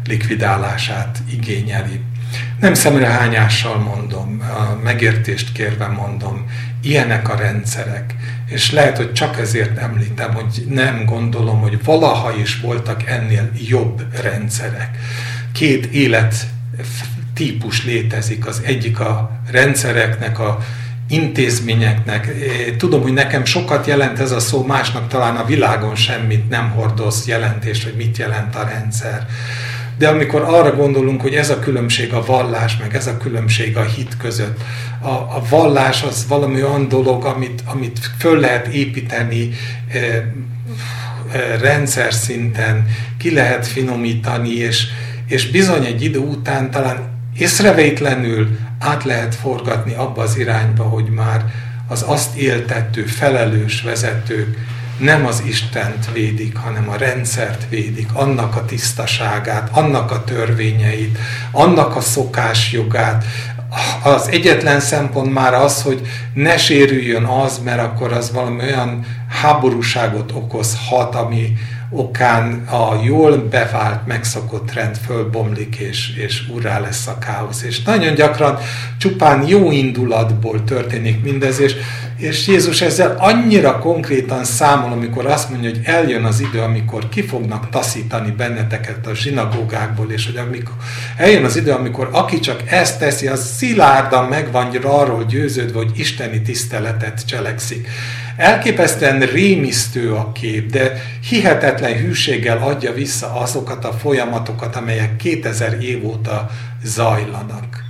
[0.06, 2.00] likvidálását igényeli.
[2.60, 4.42] Nem szemrehányással mondom,
[4.82, 6.46] megértést kérve mondom,
[6.82, 8.14] ilyenek a rendszerek.
[8.46, 14.02] És lehet, hogy csak ezért említem, hogy nem gondolom, hogy valaha is voltak ennél jobb
[14.22, 14.98] rendszerek.
[15.52, 16.46] Két élet
[17.34, 18.46] típus létezik.
[18.46, 20.58] Az egyik a rendszereknek a
[21.08, 22.28] intézményeknek.
[22.76, 27.26] Tudom, hogy nekem sokat jelent ez a szó, másnak talán a világon semmit nem hordoz
[27.26, 29.26] jelentés, hogy mit jelent a rendszer.
[29.98, 33.82] De amikor arra gondolunk, hogy ez a különbség a vallás, meg ez a különbség a
[33.82, 34.60] hit között,
[35.00, 39.50] a, a vallás az valami olyan dolog, amit, amit föl lehet építeni
[39.92, 40.24] e, e,
[41.60, 42.86] rendszer szinten,
[43.18, 44.86] ki lehet finomítani, és,
[45.28, 51.44] és bizony egy idő után talán észrevétlenül át lehet forgatni abba az irányba, hogy már
[51.88, 54.56] az azt éltető, felelős vezetők
[54.98, 61.18] nem az Istent védik, hanem a rendszert védik, annak a tisztaságát, annak a törvényeit,
[61.50, 63.24] annak a szokásjogát.
[64.02, 66.00] Az egyetlen szempont már az, hogy
[66.34, 71.52] ne sérüljön az, mert akkor az valami olyan háborúságot okozhat, ami
[71.90, 77.62] okán a jól bevált, megszokott rend fölbomlik, és, és urá lesz a káosz.
[77.62, 78.58] És nagyon gyakran
[78.98, 81.74] csupán jó indulatból történik mindez, és,
[82.16, 87.22] és Jézus ezzel annyira konkrétan számol, amikor azt mondja, hogy eljön az idő, amikor ki
[87.22, 90.74] fognak taszítani benneteket a zsinagógákból, és hogy amikor
[91.16, 95.90] eljön az idő, amikor aki csak ezt teszi, az szilárdan meg van arról győződve, hogy
[95.94, 97.88] isteni tiszteletet cselekszik.
[98.36, 106.06] Elképesztően rémisztő a kép, de hihetetlen hűséggel adja vissza azokat a folyamatokat, amelyek 2000 év
[106.06, 106.50] óta
[106.84, 107.82] zajlanak.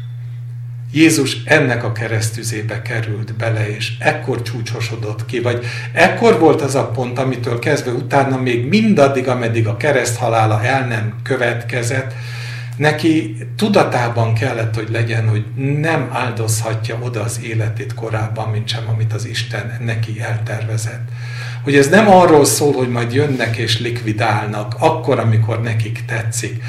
[0.93, 6.87] Jézus ennek a keresztüzébe került bele, és ekkor csúcsosodott ki, vagy ekkor volt az a
[6.87, 12.15] pont, amitől kezdve utána még mindaddig, ameddig a kereszt halála el nem következett,
[12.77, 15.45] neki tudatában kellett, hogy legyen, hogy
[15.81, 21.09] nem áldozhatja oda az életét korábban, mint sem, amit az Isten neki eltervezett.
[21.63, 26.63] Hogy ez nem arról szól, hogy majd jönnek és likvidálnak, akkor, amikor nekik tetszik.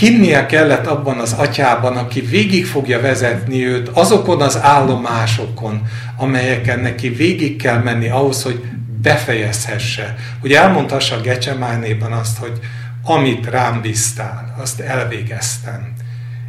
[0.00, 5.82] Hinnie kellett abban az atyában, aki végig fogja vezetni őt azokon az állomásokon,
[6.16, 8.62] amelyeken neki végig kell menni ahhoz, hogy
[9.02, 10.16] befejezhesse.
[10.40, 12.60] Hogy elmondhassa Gecsemánében azt, hogy
[13.02, 15.92] amit rám bíztál, azt elvégeztem.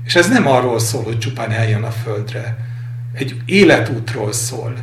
[0.06, 2.58] És ez nem arról szól, hogy csupán eljön a földre.
[3.14, 4.74] Egy életútról szól.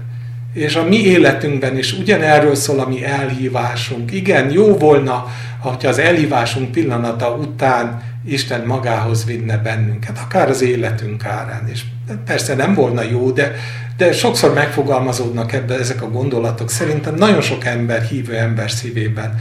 [0.54, 4.12] És a mi életünkben is ugyanerről szól a mi elhívásunk.
[4.12, 5.26] Igen, jó volna,
[5.60, 11.68] ha az elhívásunk pillanata után Isten magához vinne bennünket, akár az életünk árán.
[11.68, 11.82] És
[12.24, 13.54] persze nem volna jó, de,
[13.96, 16.70] de sokszor megfogalmazódnak ebbe ezek a gondolatok.
[16.70, 19.40] Szerintem nagyon sok ember, hívő ember szívében.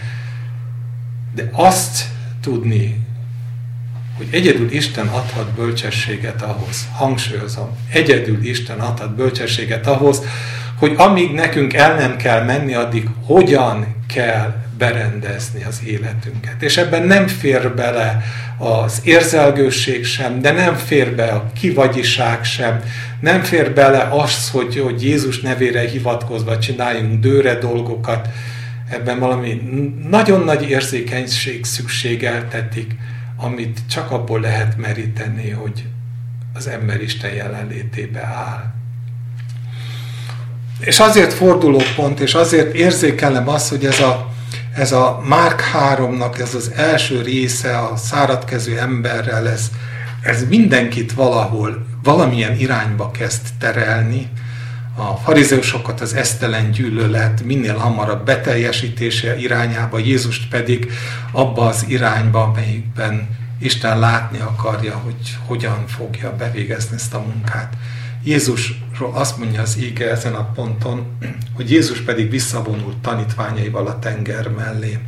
[1.36, 2.04] De azt
[2.42, 3.08] tudni,
[4.18, 10.22] hogy egyedül Isten adhat bölcsességet ahhoz, hangsúlyozom, egyedül Isten adhat bölcsességet ahhoz,
[10.80, 16.62] hogy amíg nekünk el nem kell menni, addig hogyan kell berendezni az életünket.
[16.62, 18.24] És ebben nem fér bele
[18.58, 22.82] az érzelgőség sem, de nem fér be a kivagyiság sem,
[23.20, 28.28] nem fér bele az, hogy, hogy Jézus nevére hivatkozva csináljunk dőre dolgokat,
[28.90, 29.62] ebben valami
[30.10, 32.96] nagyon nagy érzékenység szükségeltetik,
[33.38, 35.86] amit csak abból lehet meríteni, hogy
[36.54, 38.74] az ember Isten jelenlétébe áll.
[40.80, 44.32] És azért fordulópont, és azért érzékelem azt, hogy ez a,
[44.76, 49.72] ez a Márk 3-nak, ez az első része a száradkező emberrel, ez,
[50.22, 54.30] ez mindenkit valahol, valamilyen irányba kezd terelni,
[54.96, 60.92] a farizeusokat az esztelen gyűlölet minél hamarabb beteljesítése irányába, Jézust pedig
[61.32, 67.74] abba az irányba, amelyikben Isten látni akarja, hogy hogyan fogja bevégezni ezt a munkát.
[68.24, 71.06] Jézusról azt mondja az íge ezen a ponton,
[71.54, 75.00] hogy Jézus pedig visszavonult tanítványaival a tenger mellé.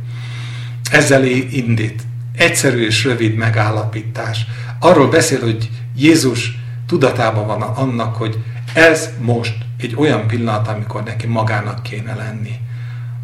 [0.90, 2.02] Ezzel indít
[2.36, 4.46] egyszerű és rövid megállapítás.
[4.78, 8.38] Arról beszél, hogy Jézus tudatában van annak, hogy
[8.74, 12.54] ez most egy olyan pillanat, amikor neki magának kéne lenni,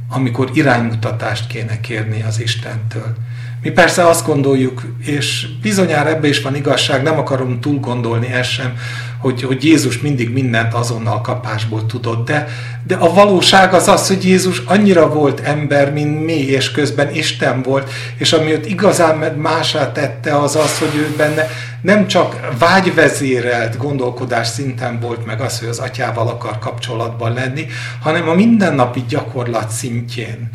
[0.08, 3.14] amikor iránymutatást kéne kérni az Istentől.
[3.62, 8.50] Mi persze azt gondoljuk, és bizonyára ebbe is van igazság, nem akarom túl gondolni ezt
[8.50, 8.76] sem,
[9.18, 12.48] hogy, hogy Jézus mindig mindent azonnal kapásból tudott, de,
[12.86, 17.62] de a valóság az az, hogy Jézus annyira volt ember, mint mi, és közben Isten
[17.62, 21.48] volt, és ami őt igazán másá tette, az az, hogy ő benne
[21.88, 27.66] nem csak vágyvezérelt gondolkodás szinten volt meg az, hogy az atyával akar kapcsolatban lenni,
[28.00, 30.50] hanem a mindennapi gyakorlat szintjén.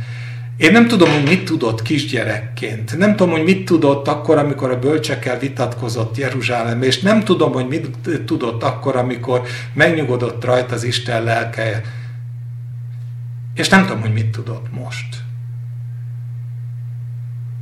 [0.58, 2.98] Én nem tudom, hogy mit tudott kisgyerekként.
[2.98, 7.68] Nem tudom, hogy mit tudott akkor, amikor a bölcsekkel vitatkozott Jeruzsálem, és nem tudom, hogy
[7.68, 7.90] mit
[8.26, 9.42] tudott akkor, amikor
[9.74, 11.82] megnyugodott rajta az Isten lelke.
[13.56, 15.18] És nem tudom, hogy mit tudott most.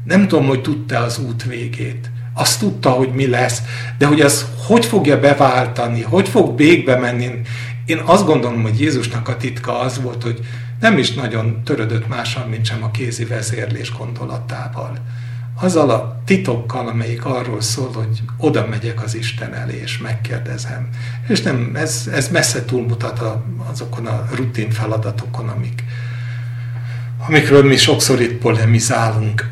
[0.03, 2.12] Nem tudom, hogy tudta az út végét.
[2.41, 3.62] Azt tudta, hogy mi lesz,
[3.97, 7.30] de hogy ez hogy fogja beváltani, hogy fog végbe menni.
[7.86, 10.39] Én azt gondolom, hogy Jézusnak a titka az volt, hogy
[10.80, 14.97] nem is nagyon törödött mással, mint sem a kézi vezérlés gondolatával.
[15.62, 20.89] Azzal a titokkal, amelyik arról szól, hogy oda megyek az Isten elé, és megkérdezem.
[21.28, 25.84] És nem, ez, ez messze túlmutat a, azokon a rutin feladatokon, amik,
[27.28, 29.47] amikről mi sokszor itt polemizálunk.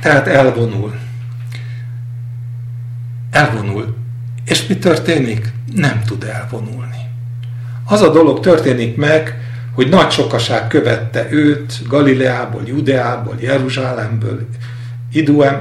[0.00, 1.03] Tehát elvonul.
[3.34, 3.94] Elvonul.
[4.46, 5.52] És mi történik?
[5.74, 7.08] Nem tud elvonulni.
[7.86, 9.38] Az a dolog történik meg,
[9.74, 14.46] hogy nagy sokaság követte őt Galileából, Judeából, Jeruzsálemből,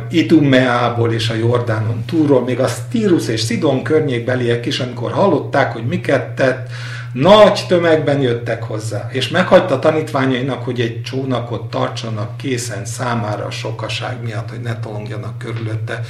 [0.09, 5.85] Idumeából és a Jordánon túlról, még a Tírus és Szidon környékbeliek is, amikor hallották, hogy
[5.85, 6.69] miket tett,
[7.13, 14.23] Nagy tömegben jöttek hozzá, és meghagyta tanítványainak, hogy egy csónakot tartsanak készen számára a sokaság
[14.23, 16.01] miatt, hogy ne tolongjanak körülötte.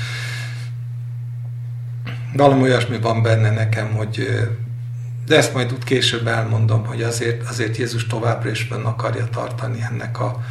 [2.33, 4.27] Valami olyasmi van benne nekem, hogy
[5.27, 9.85] de ezt majd úgy később elmondom, hogy azért, azért Jézus továbbra is fönn akarja tartani
[9.91, 10.41] ennek, a,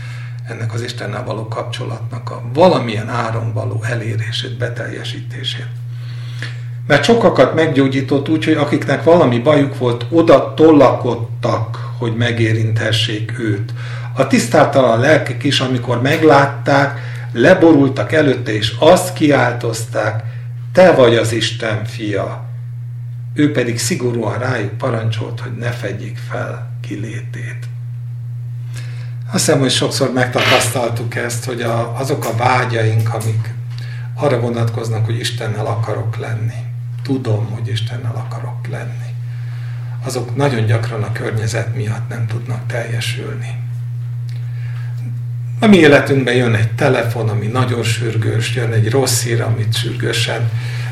[0.49, 5.67] ennek az Istennel való kapcsolatnak a valamilyen áron való elérését, beteljesítését.
[6.87, 13.73] Mert sokakat meggyógyított úgy, hogy akiknek valami bajuk volt, oda tollakodtak, hogy megérinthessék őt.
[14.15, 17.01] A tisztátalan lelkek is, amikor meglátták,
[17.33, 20.25] leborultak előtte, és azt kiáltozták,
[20.73, 22.45] te vagy az Isten fia.
[23.35, 27.67] Ő pedig szigorúan rájuk parancsolt, hogy ne fedjék fel kilétét.
[29.33, 33.55] Azt hiszem, hogy sokszor megtapasztaltuk ezt, hogy a, azok a vágyaink, amik
[34.15, 36.65] arra vonatkoznak, hogy Istennel akarok lenni,
[37.03, 39.15] tudom, hogy Istennel akarok lenni,
[40.05, 43.61] azok nagyon gyakran a környezet miatt nem tudnak teljesülni.
[45.63, 50.51] A mi életünkben jön egy telefon, ami nagyon sürgős, jön egy rossz hír, amit sürgősen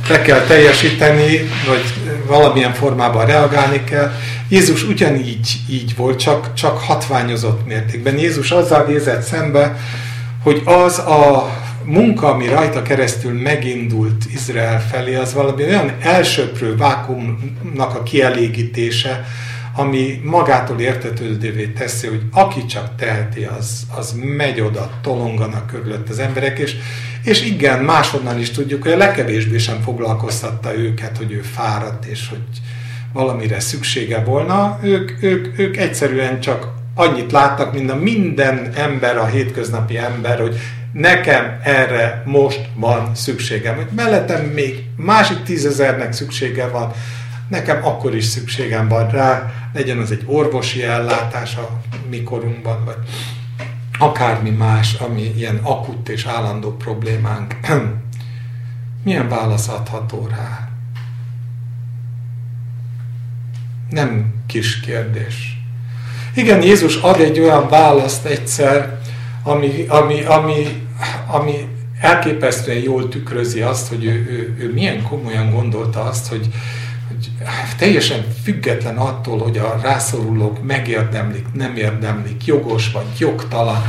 [0.08, 1.82] be kell teljesíteni, vagy
[2.26, 4.12] valamilyen formában reagálni kell.
[4.48, 8.18] Jézus ugyanígy így volt, csak, csak hatványozott mértékben.
[8.18, 9.76] Jézus azzal nézett szembe,
[10.42, 11.50] hogy az a
[11.84, 19.24] munka, ami rajta keresztül megindult Izrael felé, az valami olyan elsöprő vákumnak a kielégítése,
[19.74, 26.18] ami magától értetődővé teszi, hogy aki csak teheti, az, az megy oda, tolonganak körülött az
[26.18, 26.76] emberek, és,
[27.24, 32.28] és igen, máshonnan is tudjuk, hogy a legkevésbé sem foglalkoztatta őket, hogy ő fáradt, és
[32.28, 32.42] hogy
[33.12, 34.78] valamire szüksége volna.
[34.82, 40.56] Ők, ők, ők egyszerűen csak annyit láttak, mint a minden ember, a hétköznapi ember, hogy
[40.92, 43.74] nekem erre most van szükségem.
[43.74, 46.92] Hogy mellettem még másik tízezernek szüksége van,
[47.50, 52.96] nekem akkor is szükségem van rá, legyen az egy orvosi ellátás a mikorunkban, vagy
[53.98, 57.56] akármi más, ami ilyen akut és állandó problémánk.
[59.04, 60.68] Milyen válasz adható rá?
[63.90, 65.58] Nem kis kérdés.
[66.34, 68.98] Igen, Jézus ad egy olyan választ egyszer,
[69.42, 70.86] ami, ami, ami,
[71.26, 71.68] ami
[72.00, 76.48] elképesztően jól tükrözi azt, hogy ő, ő, ő milyen komolyan gondolta azt, hogy,
[77.20, 77.46] hogy
[77.78, 83.82] teljesen független attól, hogy a rászorulók megérdemlik, nem érdemlik, jogos vagy jogtalan,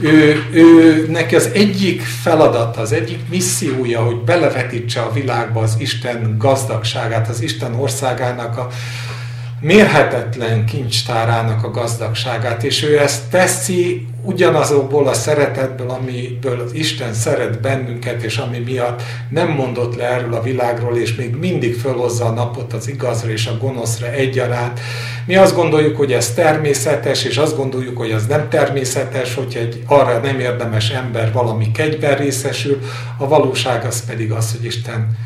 [0.00, 6.34] ő, ő neki az egyik feladata, az egyik missziója, hogy belevetítse a világba az Isten
[6.38, 8.68] gazdagságát, az Isten országának a,
[9.60, 17.60] mérhetetlen kincstárának a gazdagságát, és ő ezt teszi ugyanazokból a szeretetből, amiből az Isten szeret
[17.60, 22.30] bennünket, és ami miatt nem mondott le erről a világról, és még mindig fölhozza a
[22.30, 24.80] napot az igazra és a gonoszra egyaránt.
[25.26, 29.82] Mi azt gondoljuk, hogy ez természetes, és azt gondoljuk, hogy az nem természetes, hogy egy
[29.86, 32.78] arra nem érdemes ember valami kegyben részesül,
[33.18, 35.16] a valóság az pedig az, hogy Isten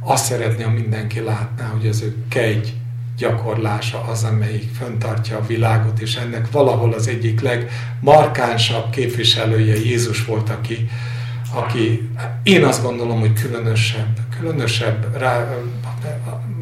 [0.00, 2.74] azt szeretné, ha mindenki látná, hogy az ő kegy
[3.16, 10.50] gyakorlása az, amelyik föntartja a világot, és ennek valahol az egyik legmarkánsabb képviselője Jézus volt,
[10.50, 10.88] aki,
[11.54, 12.10] aki
[12.42, 15.56] én azt gondolom, hogy különösebb, különösebb rá,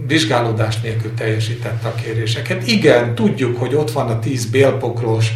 [0.07, 2.67] vizsgálódás nélkül teljesítette a kéréseket.
[2.69, 5.33] Igen, tudjuk, hogy ott van a tíz bélpoklos,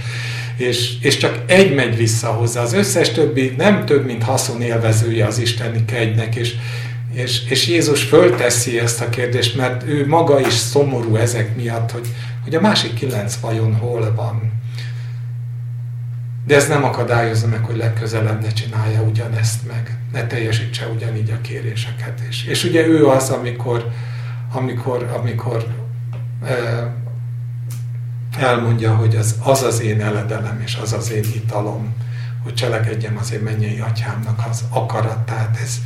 [0.57, 2.63] és, és csak egy megy vissza hozzá.
[2.63, 6.55] Az összes többi nem több, mint haszonélvezője az isteni kegynek, és,
[7.19, 12.09] és, és Jézus fölteszi ezt a kérdést, mert ő maga is szomorú ezek miatt, hogy,
[12.45, 14.53] hogy a másik kilenc vajon hol van.
[16.47, 21.41] De ez nem akadályozza meg, hogy legközelebb ne csinálja ugyanezt meg, ne teljesítse ugyanígy a
[21.41, 22.21] kéréseket.
[22.29, 23.91] És, és ugye ő az, amikor,
[24.53, 25.67] amikor, amikor
[26.45, 26.95] e,
[28.39, 31.95] elmondja, hogy az, az az én eledelem, és az az én italom,
[32.43, 35.59] hogy cselekedjem az én mennyei atyámnak az akaratát.
[35.63, 35.81] Ez,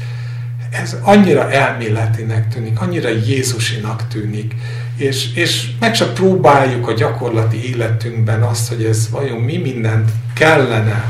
[0.73, 4.55] ez annyira elméletinek tűnik, annyira Jézusinak tűnik,
[4.97, 11.05] és, és meg csak próbáljuk a gyakorlati életünkben azt, hogy ez vajon mi mindent kellene,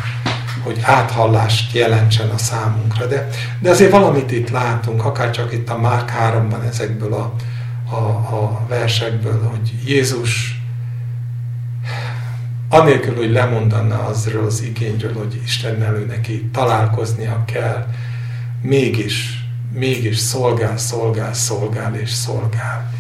[0.63, 3.07] hogy áthallást jelentsen a számunkra.
[3.07, 3.29] De,
[3.61, 7.35] de azért valamit itt látunk, akár csak itt a Márk 3-ban ezekből a,
[7.95, 8.05] a,
[8.35, 10.61] a versekből, hogy Jézus
[12.69, 17.87] anélkül, hogy lemondana azról az igényről, hogy Istennel ő neki találkoznia kell,
[18.63, 19.42] mégis
[19.73, 22.91] mégis szolgál, szolgál, szolgál és szolgál.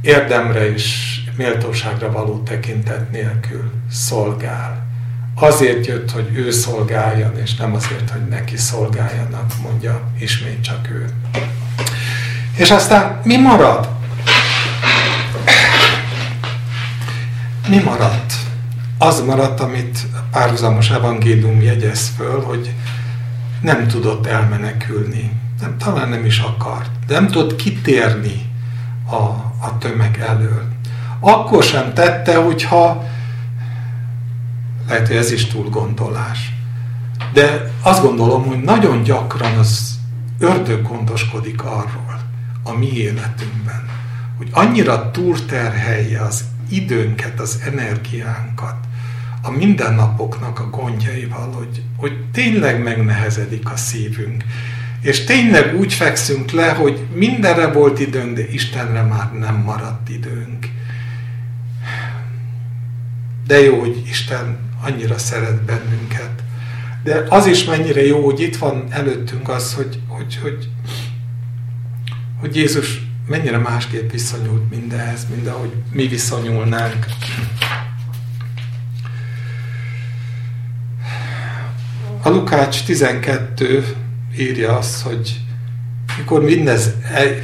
[0.00, 4.86] Érdemre és méltóságra való tekintet nélkül szolgál.
[5.34, 11.08] Azért jött, hogy ő szolgáljon, és nem azért, hogy neki szolgáljanak, mondja ismét csak ő.
[12.56, 13.88] És aztán mi marad?
[17.68, 18.32] mi maradt?
[18.98, 19.98] Az maradt, amit
[20.30, 22.74] párhuzamos evangélium jegyez föl, hogy
[23.62, 25.40] nem tudott elmenekülni.
[25.60, 26.90] Nem, talán nem is akart.
[27.08, 28.50] Nem tudott kitérni
[29.10, 29.16] a,
[29.66, 30.68] a tömeg elől.
[31.20, 33.04] Akkor sem tette, hogyha
[34.88, 36.52] lehet, hogy ez is túl gondolás.
[37.32, 39.98] De azt gondolom, hogy nagyon gyakran az
[40.38, 42.20] ördög gondoskodik arról
[42.62, 43.88] a mi életünkben,
[44.36, 48.76] hogy annyira túlterhelje az időnket, az energiánkat,
[49.42, 54.44] a mindennapoknak a gondjaival, hogy, hogy tényleg megnehezedik a szívünk.
[55.00, 60.68] És tényleg úgy fekszünk le, hogy mindenre volt időnk, de Istenre már nem maradt időnk.
[63.46, 66.42] De jó, hogy Isten annyira szeret bennünket.
[67.02, 70.68] De az is mennyire jó, hogy itt van előttünk az, hogy, hogy, hogy,
[72.40, 77.06] hogy Jézus mennyire másképp viszonyult mindenhez, mint ahogy mi viszonyulnánk.
[82.52, 83.96] Lukács 12
[84.38, 85.40] írja azt, hogy
[86.16, 86.90] mikor mindez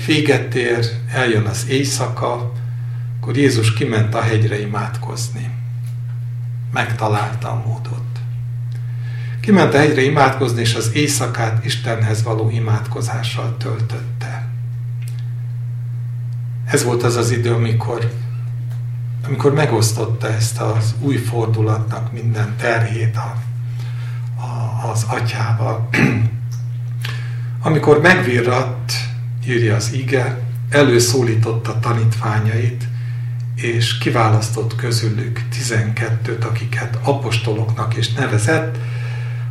[0.06, 2.52] véget ér, eljön az éjszaka,
[3.20, 5.50] akkor Jézus kiment a hegyre imádkozni.
[6.72, 8.04] Megtalálta a módot.
[9.40, 14.48] Kiment a hegyre imádkozni, és az éjszakát Istenhez való imádkozással töltötte.
[16.66, 18.12] Ez volt az az idő, amikor,
[19.26, 23.34] amikor megosztotta ezt az új fordulatnak minden terhét a,
[24.92, 25.88] az atyával.
[27.62, 28.92] amikor megvirratt,
[29.46, 32.84] írja az ige, előszólította tanítványait,
[33.54, 38.76] és kiválasztott közülük tizenkettőt, akiket apostoloknak is nevezett,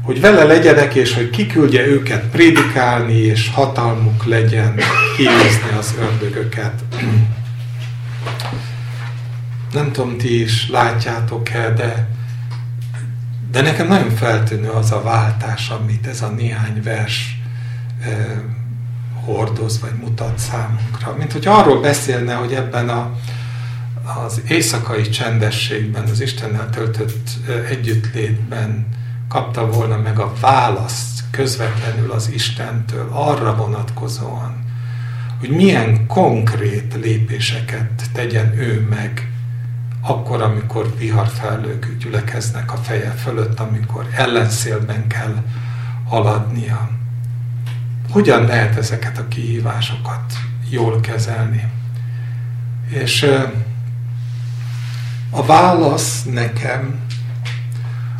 [0.02, 4.76] hogy vele legyenek, és hogy kiküldje őket prédikálni, és hatalmuk legyen
[5.18, 6.84] kiűzni az ördögöket.
[9.74, 12.10] Nem tudom, ti is látjátok-e, de,
[13.52, 17.42] de nekem nagyon feltűnő az a váltás, amit ez a néhány vers
[18.02, 18.42] eh,
[19.28, 21.16] hordoz, vagy mutat számunkra.
[21.18, 23.12] Mint hogy arról beszélne, hogy ebben a,
[24.26, 27.30] az éjszakai csendességben, az Istennel töltött
[27.70, 28.88] együttlétben
[29.30, 34.66] kapta volna meg a választ közvetlenül az Istentől arra vonatkozóan,
[35.40, 39.32] hogy milyen konkrét lépéseket tegyen ő meg
[40.10, 45.44] akkor, amikor viharfellők gyülekeznek a feje fölött, amikor ellenszélben kell
[46.08, 46.90] haladnia.
[48.10, 50.34] Hogyan lehet ezeket a kihívásokat
[50.70, 51.72] jól kezelni?
[52.90, 53.28] És
[55.30, 57.00] a válasz nekem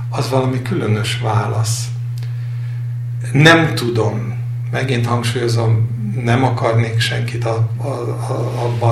[0.10, 1.88] az valami különös válasz.
[3.32, 4.38] Nem tudom,
[4.72, 7.88] megint hangsúlyozom, nem akarnék senkit a, a,
[8.80, 8.86] a,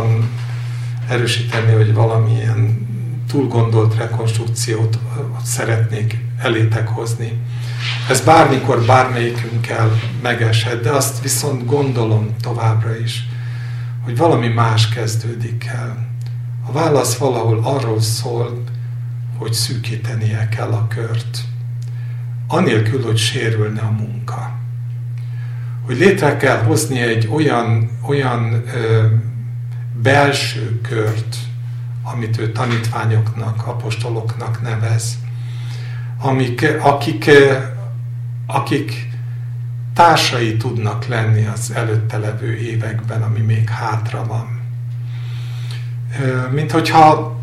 [1.09, 2.87] erősíteni, hogy valamilyen
[3.27, 4.99] túlgondolt rekonstrukciót
[5.43, 7.41] szeretnék elétek hozni.
[8.09, 9.91] Ez bármikor bármelyikünkkel
[10.21, 13.27] megeshet, de azt viszont gondolom továbbra is,
[14.03, 16.07] hogy valami más kezdődik el.
[16.67, 18.63] A válasz valahol arról szól,
[19.37, 21.39] hogy szűkítenie kell a kört,
[22.47, 24.53] anélkül, hogy sérülne a munka.
[25.85, 29.05] Hogy létre kell hozni egy olyan, olyan ö,
[30.01, 31.37] belső kört,
[32.03, 35.17] amit ő tanítványoknak, apostoloknak nevez,
[36.19, 37.29] amik, akik,
[38.47, 39.09] akik
[39.93, 44.61] társai tudnak lenni az előtte levő években, ami még hátra van.
[46.51, 47.35] Mint hogyha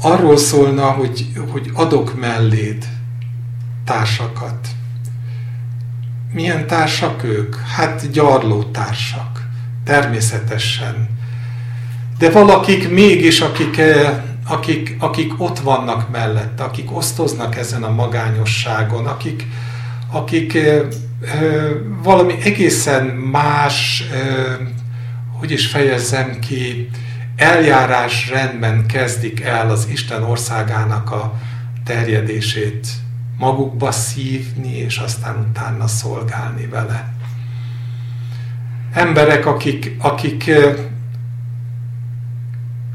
[0.00, 2.88] arról szólna, hogy, hogy adok melléd
[3.84, 4.68] társakat.
[6.32, 7.56] Milyen társak ők?
[7.56, 9.35] Hát gyarló társak,
[9.86, 11.08] természetesen.
[12.18, 19.06] De valakik mégis, akik, eh, akik, akik ott vannak mellette, akik osztoznak ezen a magányosságon,
[19.06, 19.46] akik,
[20.10, 20.86] akik e, e,
[22.02, 24.04] valami egészen más,
[25.38, 26.88] hogy is fejezzem ki,
[27.36, 31.32] eljárás rendben kezdik el az Isten országának a
[31.84, 32.86] terjedését
[33.38, 37.15] magukba szívni, és aztán utána szolgálni vele.
[38.96, 40.50] Emberek, akik, akik,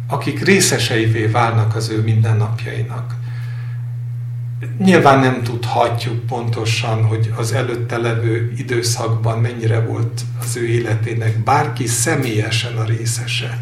[0.07, 3.15] akik részeseivé válnak az ő mindennapjainak.
[4.77, 11.87] Nyilván nem tudhatjuk pontosan, hogy az előtte levő időszakban mennyire volt az ő életének bárki
[11.87, 13.59] személyesen a részese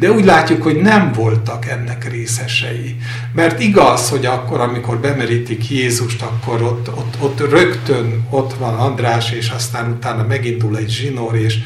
[0.00, 2.96] de úgy látjuk, hogy nem voltak ennek részesei.
[3.32, 9.30] Mert igaz, hogy akkor, amikor bemerítik Jézust, akkor ott, ott, ott rögtön ott van András,
[9.30, 11.58] és aztán utána megindul egy zsinór, és,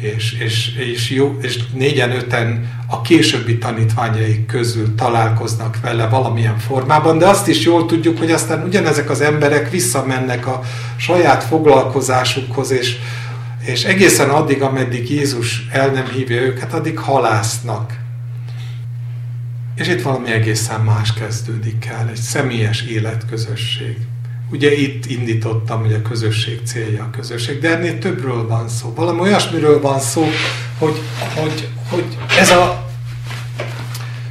[0.00, 7.18] és, és, és, jó, és négyen, öten a későbbi tanítványaik közül találkoznak vele valamilyen formában,
[7.18, 10.60] de azt is jól tudjuk, hogy aztán ugyanezek az emberek visszamennek a
[10.96, 12.96] saját foglalkozásukhoz, és,
[13.64, 17.92] és egészen addig, ameddig Jézus el nem hívja őket, addig halásznak.
[19.76, 23.96] És itt valami egészen más kezdődik el, egy személyes életközösség.
[24.54, 28.92] Ugye itt indítottam, hogy a közösség célja a közösség, de ennél többről van szó.
[28.94, 30.26] Valami olyasmiről van szó,
[30.78, 31.00] hogy,
[31.34, 32.04] hogy, hogy
[32.38, 32.86] ez a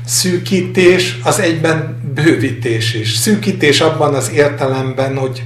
[0.06, 3.16] szűkítés az egyben bővítés is.
[3.16, 5.44] Szűkítés abban az értelemben, hogy,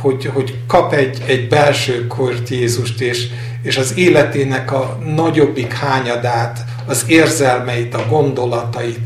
[0.00, 3.26] hogy, hogy kap egy, egy belső kort Jézust, és,
[3.62, 8.98] és az életének a nagyobbik hányadát, az érzelmeit, a gondolatait,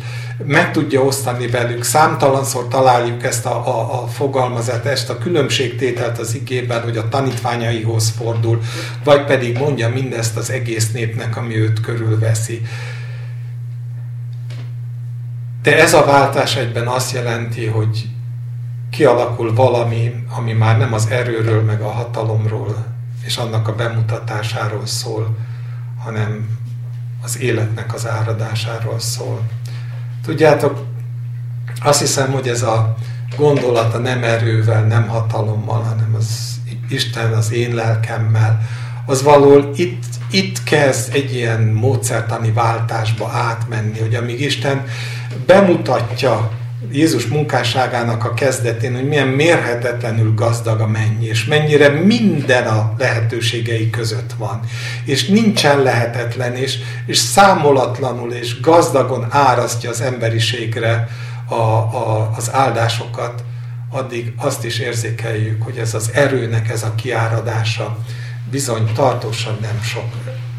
[0.46, 1.82] meg tudja osztani velük.
[1.82, 8.10] Számtalanszor találjuk ezt a, a, a fogalmazat, ezt a különbségtételt az igében, hogy a tanítványaihoz
[8.10, 8.60] fordul,
[9.04, 12.62] vagy pedig mondja mindezt az egész népnek, ami őt körülveszi.
[15.62, 18.08] De ez a váltás egyben azt jelenti, hogy
[18.90, 22.86] kialakul valami, ami már nem az erőről, meg a hatalomról,
[23.24, 25.36] és annak a bemutatásáról szól,
[25.98, 26.58] hanem
[27.22, 29.40] az életnek az áradásáról szól.
[30.24, 30.84] Tudjátok,
[31.82, 32.94] azt hiszem, hogy ez a
[33.36, 38.60] gondolata nem erővel, nem hatalommal, hanem az Isten az én lelkemmel,
[39.06, 44.84] az való itt, itt kezd egy ilyen módszertani váltásba átmenni, hogy amíg Isten
[45.46, 46.50] bemutatja
[46.92, 53.90] Jézus munkásságának a kezdetén, hogy milyen mérhetetlenül gazdag a mennyi, és mennyire minden a lehetőségei
[53.90, 54.60] között van.
[55.04, 61.08] És nincsen lehetetlen, és, és számolatlanul és gazdagon árasztja az emberiségre
[61.46, 63.44] a, a, az áldásokat,
[63.90, 67.98] addig azt is érzékeljük, hogy ez az erőnek ez a kiáradása
[68.50, 70.04] bizony tartósan nem sok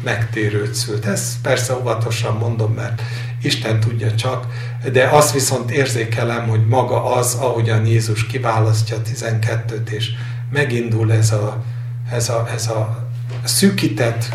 [0.04, 1.06] megtérőt szült.
[1.06, 3.02] Ezt persze óvatosan mondom, mert
[3.42, 4.46] Isten tudja csak,
[4.92, 10.10] de azt viszont érzékelem, hogy maga az, ahogyan Jézus kiválasztja 12-t, és
[10.52, 11.64] megindul ez a,
[12.10, 13.08] ez a, ez a
[13.44, 14.34] szűkített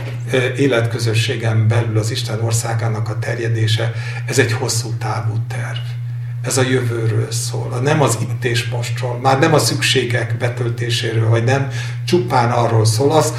[0.57, 3.93] életközösségen belül az Isten országának a terjedése,
[4.25, 5.96] ez egy hosszú távú terv
[6.47, 11.43] ez a jövőről szól, nem az itt és mostról, már nem a szükségek betöltéséről, vagy
[11.43, 11.67] nem.
[12.05, 13.11] Csupán arról szól.
[13.11, 13.33] Az.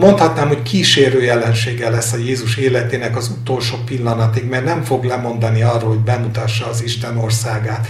[0.00, 5.62] Mondhatnám, hogy kísérő jelensége lesz a Jézus életének az utolsó pillanatig, mert nem fog lemondani
[5.62, 7.86] arról, hogy bemutassa az Isten országát.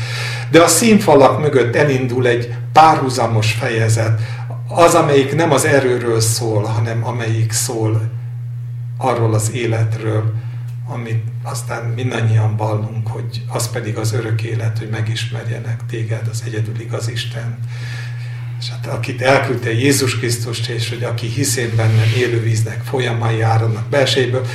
[0.51, 4.20] De a színfalak mögött elindul egy párhuzamos fejezet,
[4.68, 8.11] az, amelyik nem az erőről szól, hanem amelyik szól
[8.99, 10.33] arról az életről,
[10.93, 16.80] amit aztán mindannyian vallunk, hogy az pedig az örök élet, hogy megismerjenek téged, az egyedül
[16.80, 17.59] igaz Isten.
[18.59, 24.47] És hát akit elküldte Jézus Krisztust, és hogy aki hiszén bennem élővíznek folyamai áradnak belsejéből,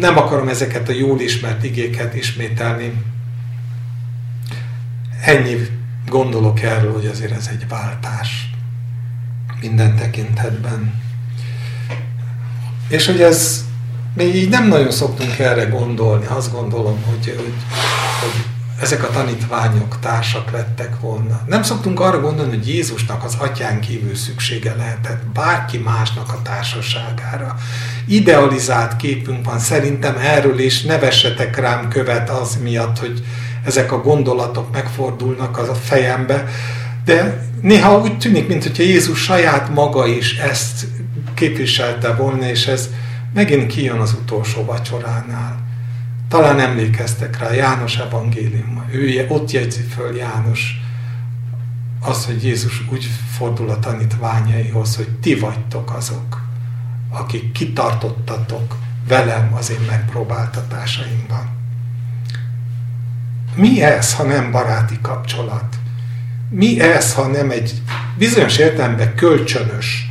[0.00, 2.92] nem akarom ezeket a jól ismert igéket ismételni.
[5.22, 5.56] Ennyi
[6.08, 8.50] gondolok erről, hogy azért ez egy váltás
[9.60, 11.02] minden tekintetben.
[12.88, 13.64] És hogy ez
[14.16, 16.26] mi így nem nagyon szoktunk erre gondolni.
[16.26, 17.54] Azt gondolom, hogy, hogy,
[18.20, 18.44] hogy
[18.80, 21.40] ezek a tanítványok társak lettek volna.
[21.46, 27.56] Nem szoktunk arra gondolni, hogy Jézusnak az atyán kívül szüksége lehetett bárki másnak a társaságára.
[28.06, 33.24] Idealizált képünk van, szerintem erről is nevessetek rám követ az miatt, hogy
[33.64, 36.44] ezek a gondolatok megfordulnak az a fejembe,
[37.04, 40.86] de néha úgy tűnik, mintha Jézus saját maga is ezt
[41.34, 42.88] képviselte volna, és ez,
[43.36, 45.58] megint kijön az utolsó vacsoránál.
[46.28, 50.80] Talán emlékeztek rá, János evangélium, ő ott jegyzi föl János
[52.00, 56.42] az, hogy Jézus úgy fordul a tanítványaihoz, hogy ti vagytok azok,
[57.10, 58.76] akik kitartottatok
[59.08, 61.48] velem az én megpróbáltatásaimban.
[63.54, 65.76] Mi ez, ha nem baráti kapcsolat?
[66.50, 67.82] Mi ez, ha nem egy
[68.18, 70.10] bizonyos értelemben kölcsönös,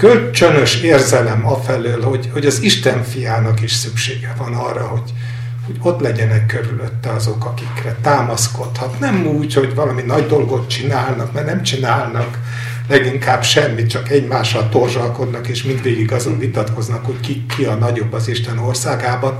[0.00, 5.12] kölcsönös érzelem afelől, hogy, hogy az Isten fiának is szüksége van arra, hogy,
[5.66, 9.00] hogy ott legyenek körülötte azok, akikre támaszkodhat.
[9.00, 12.38] Nem úgy, hogy valami nagy dolgot csinálnak, mert nem csinálnak
[12.88, 18.28] leginkább semmit, csak egymással torzsalkodnak, és mindvégig azon vitatkoznak, hogy ki, ki a nagyobb az
[18.28, 19.38] Isten országában.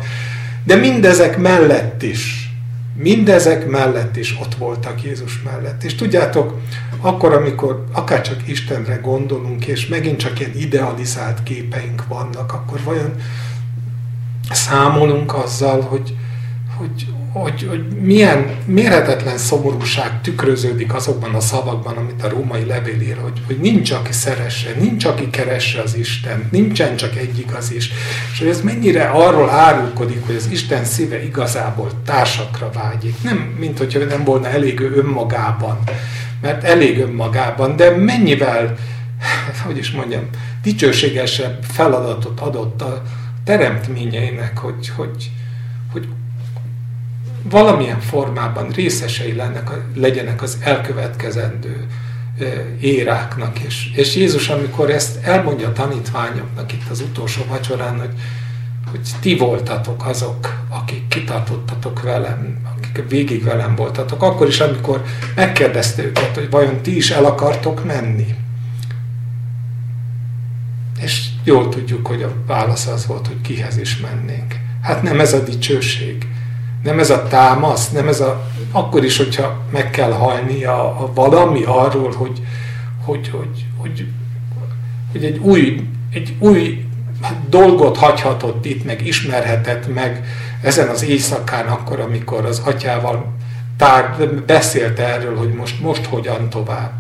[0.64, 2.49] De mindezek mellett is
[2.95, 5.82] mindezek mellett is ott voltak Jézus mellett.
[5.82, 6.61] És tudjátok,
[7.01, 13.14] akkor, amikor akár csak Istenre gondolunk, és megint csak ilyen idealizált képeink vannak, akkor vajon
[14.51, 16.16] számolunk azzal, hogy,
[16.76, 23.16] hogy, hogy, hogy milyen mérhetetlen szomorúság tükröződik azokban a szavakban, amit a római levél ír,
[23.22, 27.90] hogy, hogy nincs, aki szeresse, nincs, aki keresse az Isten, nincsen csak egy igaz is.
[28.32, 33.22] És hogy ez mennyire arról árulkodik, hogy az Isten szíve igazából társakra vágyik.
[33.22, 35.78] Nem, mint hogyha nem volna elég önmagában,
[36.40, 38.76] mert elég önmagában, de mennyivel,
[39.64, 40.28] hogy is mondjam,
[40.62, 43.02] dicsőségesebb feladatot adott a
[43.44, 45.30] teremtményeinek, hogy, hogy,
[45.92, 46.08] hogy
[47.43, 51.86] valamilyen formában részesei lennek, legyenek az elkövetkezendő
[52.80, 53.59] éráknak.
[53.59, 58.12] És, és Jézus, amikor ezt elmondja a tanítványoknak itt az utolsó vacsorán, hogy,
[58.91, 65.03] hogy ti voltatok azok, akik kitartottatok velem, akik végig velem voltatok, akkor is, amikor
[65.34, 68.26] megkérdezte őket, hogy vajon ti is el akartok menni.
[71.01, 74.55] És jól tudjuk, hogy a válasz az volt, hogy kihez is mennénk.
[74.82, 76.26] Hát nem ez a dicsőség,
[76.82, 81.12] nem ez a támasz, nem ez a, akkor is, hogyha meg kell halni a, a
[81.14, 82.42] valami arról, hogy,
[83.04, 84.06] hogy, hogy, hogy,
[85.12, 86.84] hogy egy új, egy új
[87.48, 90.24] dolgot hagyhatott itt, meg ismerhetett meg
[90.62, 93.32] ezen az éjszakán, akkor, amikor az atyával
[93.76, 96.92] tár, beszélt erről, hogy most, most hogyan tovább.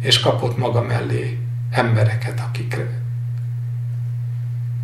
[0.00, 1.38] És kapott maga mellé
[1.70, 2.76] embereket, akik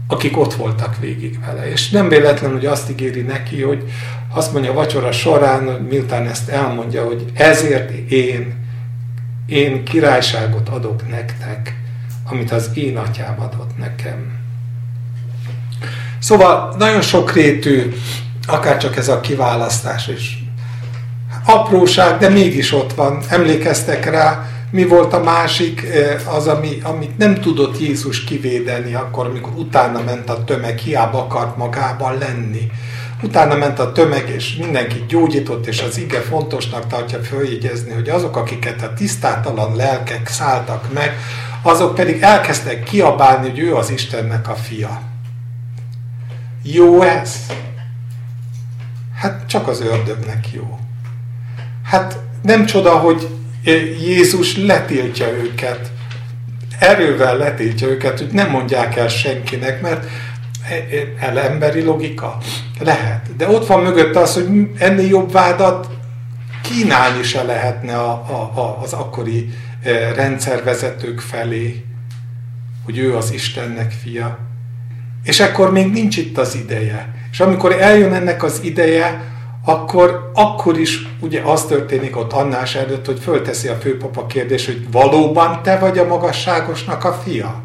[0.06, 1.70] akik ott voltak végig vele.
[1.70, 3.84] És nem véletlen, hogy azt ígéri neki, hogy
[4.28, 8.54] azt mondja a vacsora során, miután ezt elmondja, hogy ezért én,
[9.46, 11.78] én királyságot adok nektek,
[12.30, 14.42] amit az én atyám adott nekem.
[16.18, 17.94] Szóval nagyon sokrétű,
[18.46, 20.44] akár csak ez a kiválasztás is.
[21.44, 23.20] Apróság, de mégis ott van.
[23.28, 25.86] Emlékeztek rá, mi volt a másik,
[26.26, 31.56] az, ami, amit nem tudott Jézus kivédeni akkor, amikor utána ment a tömeg, hiába akart
[31.56, 32.70] magában lenni.
[33.22, 38.36] Utána ment a tömeg, és mindenki gyógyított, és az ige fontosnak tartja följegyezni, hogy azok,
[38.36, 41.16] akiket a tisztátalan lelkek szálltak meg,
[41.62, 45.02] azok pedig elkezdtek kiabálni, hogy ő az Istennek a fia.
[46.62, 47.36] Jó ez?
[49.14, 50.78] Hát csak az ördögnek jó.
[51.84, 53.28] Hát nem csoda, hogy
[54.00, 55.92] Jézus letiltja őket.
[56.78, 60.06] Erővel letiltja őket, hogy nem mondják el senkinek, mert
[61.20, 62.38] el emberi logika?
[62.80, 63.36] Lehet.
[63.36, 65.88] De ott van mögött az, hogy ennél jobb vádat
[66.62, 69.48] kínálni se lehetne a, a, a, az akkori
[70.14, 71.84] rendszervezetők felé,
[72.84, 74.38] hogy ő az Istennek fia.
[75.24, 77.14] És akkor még nincs itt az ideje.
[77.30, 79.33] És amikor eljön ennek az ideje,
[79.64, 84.90] akkor, akkor is ugye az történik ott Annás előtt, hogy fölteszi a főpapa kérdés, hogy
[84.90, 87.62] valóban te vagy a magasságosnak a fia?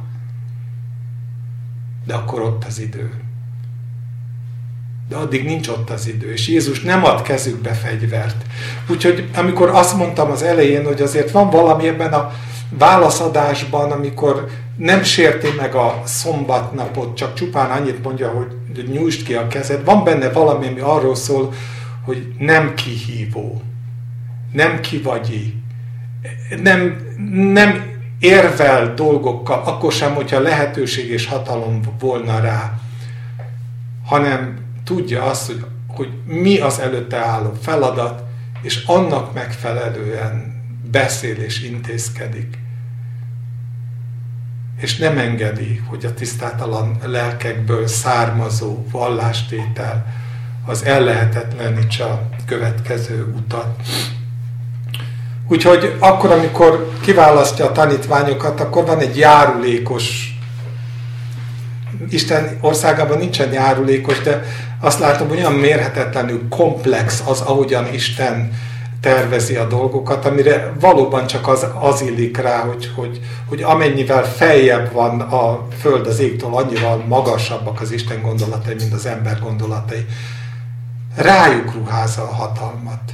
[2.05, 3.11] De akkor ott az idő.
[5.09, 8.45] De addig nincs ott az idő, és Jézus nem ad kezükbe fegyvert.
[8.89, 12.31] Úgyhogy amikor azt mondtam az elején, hogy azért van valami ebben a
[12.69, 19.47] válaszadásban, amikor nem sérti meg a szombatnapot, csak csupán annyit mondja, hogy nyújtsd ki a
[19.47, 21.53] kezed, van benne valami, ami arról szól,
[22.03, 23.61] hogy nem kihívó,
[24.51, 25.63] nem kivagyi,
[26.61, 26.95] nem,
[27.53, 32.79] nem érvel dolgokkal, akkor sem, hogyha lehetőség és hatalom volna rá,
[34.05, 38.23] hanem tudja azt, hogy, hogy mi az előtte álló feladat,
[38.61, 42.57] és annak megfelelően beszél és intézkedik.
[44.77, 50.13] És nem engedi, hogy a tisztátalan lelkekből származó vallástétel,
[50.65, 53.67] az ellehetetlenítse a következő utat.
[55.47, 60.33] Úgyhogy akkor, amikor kiválasztja a tanítványokat, akkor van egy járulékos,
[62.09, 64.43] Isten országában nincsen járulékos, de
[64.79, 68.51] azt látom, hogy olyan mérhetetlenül komplex az, ahogyan Isten
[69.01, 74.91] tervezi a dolgokat, amire valóban csak az, az illik rá, hogy, hogy, hogy amennyivel feljebb
[74.91, 80.05] van a föld az égtől, annyival magasabbak az Isten gondolatai, mint az ember gondolatai
[81.15, 83.13] rájuk ruházza a hatalmat.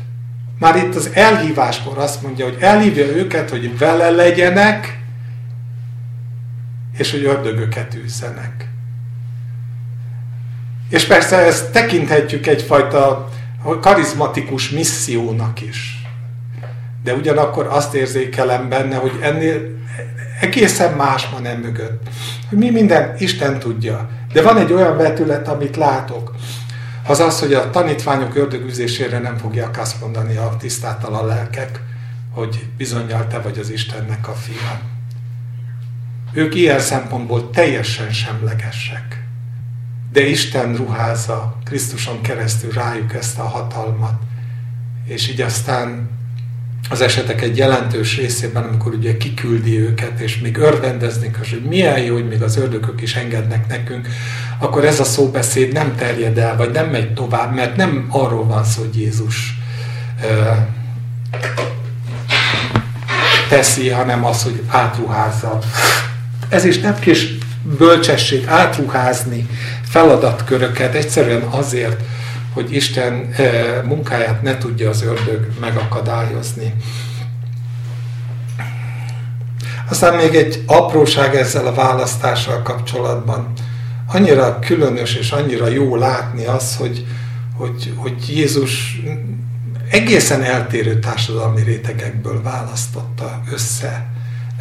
[0.59, 4.99] Már itt az elhíváskor azt mondja, hogy elhívja őket, hogy vele legyenek,
[6.97, 8.69] és hogy ördögöket űzzenek.
[10.89, 13.29] És persze ezt tekinthetjük egyfajta
[13.81, 16.01] karizmatikus missziónak is.
[17.03, 19.75] De ugyanakkor azt érzékelem benne, hogy ennél
[20.41, 22.09] egészen más van nem mögött.
[22.49, 24.09] Hogy mi minden Isten tudja.
[24.33, 26.35] De van egy olyan vetület, amit látok,
[27.07, 31.81] az az, hogy a tanítványok ördögüzésére nem fogják azt mondani a tisztátalan lelkek,
[32.31, 34.81] hogy bizonyal te vagy az Istennek a fia.
[36.33, 39.23] Ők ilyen szempontból teljesen semlegesek.
[40.11, 44.21] de Isten ruházza Krisztuson keresztül rájuk ezt a hatalmat.
[45.05, 46.09] És így aztán
[46.89, 52.13] az esetek egy jelentős részében, amikor ugye kiküldi őket, és még örvendeznek, hogy milyen jó,
[52.13, 54.07] hogy még az ördögök is engednek nekünk,
[54.59, 58.63] akkor ez a szóbeszéd nem terjed el, vagy nem megy tovább, mert nem arról van
[58.63, 59.53] szó, hogy Jézus
[63.49, 65.59] teszi, hanem az, hogy átruházza.
[66.49, 67.33] Ez is nem kis
[67.77, 69.49] bölcsesség átruházni
[69.89, 72.01] feladatköröket, egyszerűen azért,
[72.55, 73.35] hogy Isten
[73.83, 76.73] munkáját ne tudja az ördög megakadályozni.
[79.89, 83.51] Aztán még egy apróság ezzel a választással kapcsolatban.
[84.07, 87.05] Annyira különös és annyira jó látni az, hogy,
[87.57, 89.01] hogy, hogy Jézus
[89.89, 94.05] egészen eltérő társadalmi rétegekből választotta össze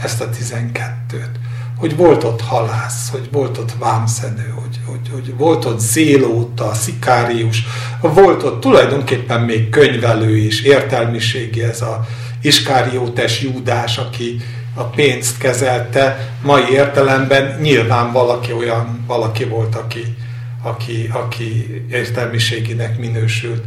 [0.03, 1.31] ezt a tizenkettőt.
[1.77, 7.62] Hogy volt ott halász, hogy volt ott vámszedő, hogy, hogy, hogy volt ott zélóta, szikárius,
[8.01, 12.07] volt ott tulajdonképpen még könyvelő is, értelmiségi ez a
[12.43, 14.41] iskáriótes júdás, aki
[14.75, 20.16] a pénzt kezelte, mai értelemben nyilván valaki olyan, valaki volt, aki,
[20.62, 23.64] aki, aki értelmiséginek minősült.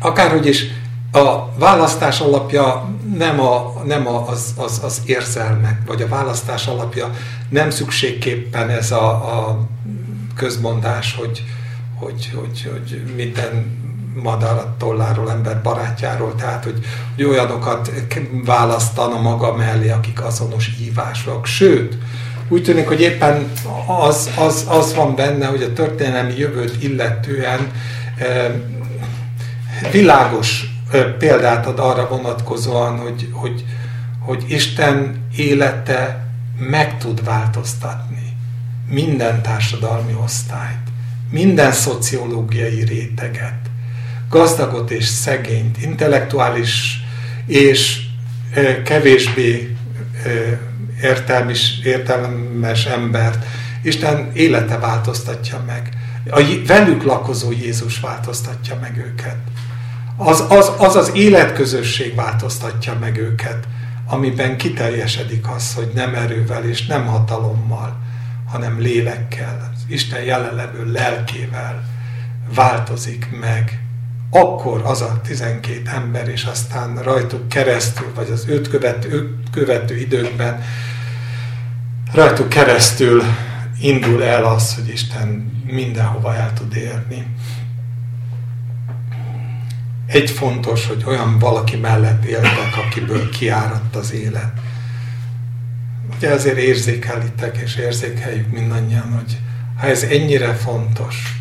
[0.00, 0.64] Akárhogy is
[1.12, 7.10] a választás alapja nem, a, nem a, az, az, az érzelmek, vagy a választás alapja
[7.48, 9.58] nem szükségképpen ez a, a
[10.36, 11.44] közmondás, hogy,
[11.98, 13.84] hogy, hogy, hogy minden
[14.22, 16.78] madár a tolláról, ember barátjáról, tehát hogy,
[17.14, 17.90] hogy olyanokat
[18.44, 21.46] választana maga mellé, akik azonos hívások.
[21.46, 21.98] Sőt,
[22.48, 23.52] úgy tűnik, hogy éppen
[23.86, 27.70] az, az, az van benne, hogy a történelmi jövőt illetően
[28.16, 28.52] eh,
[29.90, 30.75] világos
[31.18, 33.64] példát ad arra vonatkozóan, hogy, hogy,
[34.18, 36.26] hogy Isten élete
[36.58, 38.36] meg tud változtatni
[38.90, 40.86] minden társadalmi osztályt,
[41.30, 43.58] minden szociológiai réteget,
[44.30, 47.00] gazdagot és szegényt, intellektuális
[47.46, 48.00] és
[48.84, 49.76] kevésbé
[51.02, 53.44] értelmes, értelmes embert.
[53.82, 55.88] Isten élete változtatja meg.
[56.30, 59.36] A velük lakozó Jézus változtatja meg őket
[60.16, 63.68] az az, az az életközösség változtatja meg őket,
[64.06, 67.96] amiben kiteljesedik az, hogy nem erővel és nem hatalommal,
[68.50, 71.84] hanem lélekkel, az Isten jelenlevő lelkével
[72.54, 73.80] változik meg.
[74.30, 79.96] Akkor az a 12 ember, és aztán rajtuk keresztül, vagy az őt követő, őt követő
[79.96, 80.62] időkben
[82.12, 83.22] rajtuk keresztül
[83.80, 87.26] indul el az, hogy Isten mindenhova el tud érni
[90.06, 94.52] egy fontos, hogy olyan valaki mellett éltek, akiből kiáradt az élet.
[96.16, 99.38] Ugye azért érzékelitek és érzékeljük mindannyian, hogy
[99.80, 101.40] ha ez ennyire fontos,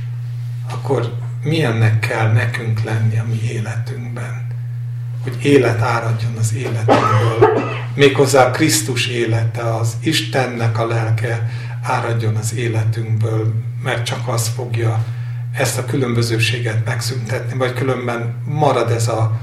[0.71, 1.13] akkor
[1.43, 4.47] milyennek kell nekünk lenni a mi életünkben.
[5.23, 7.63] Hogy élet áradjon az életünkből.
[7.95, 11.49] Méghozzá Krisztus élete, az Istennek a lelke
[11.81, 13.53] áradjon az életünkből,
[13.83, 15.05] mert csak az fogja
[15.57, 19.39] ezt a különbözőséget megszüntetni, vagy különben marad ez a,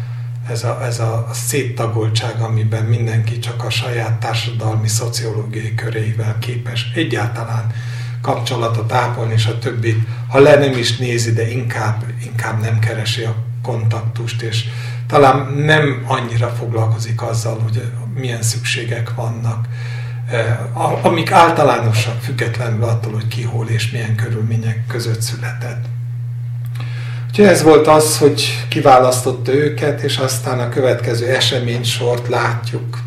[0.48, 7.72] ez a, ez a széttagoltság, amiben mindenki csak a saját társadalmi, szociológiai köréivel képes egyáltalán
[8.22, 13.22] kapcsolatot ápolni, és a többi, ha le nem is nézi, de inkább, inkább nem keresi
[13.22, 14.64] a kontaktust, és
[15.06, 19.66] talán nem annyira foglalkozik azzal, hogy milyen szükségek vannak,
[20.30, 25.84] eh, amik általánosak, függetlenül attól, hogy ki hol és milyen körülmények között született.
[27.32, 32.98] Úgyhogy ez volt az, hogy kiválasztotta őket, és aztán a következő eseménysort látjuk.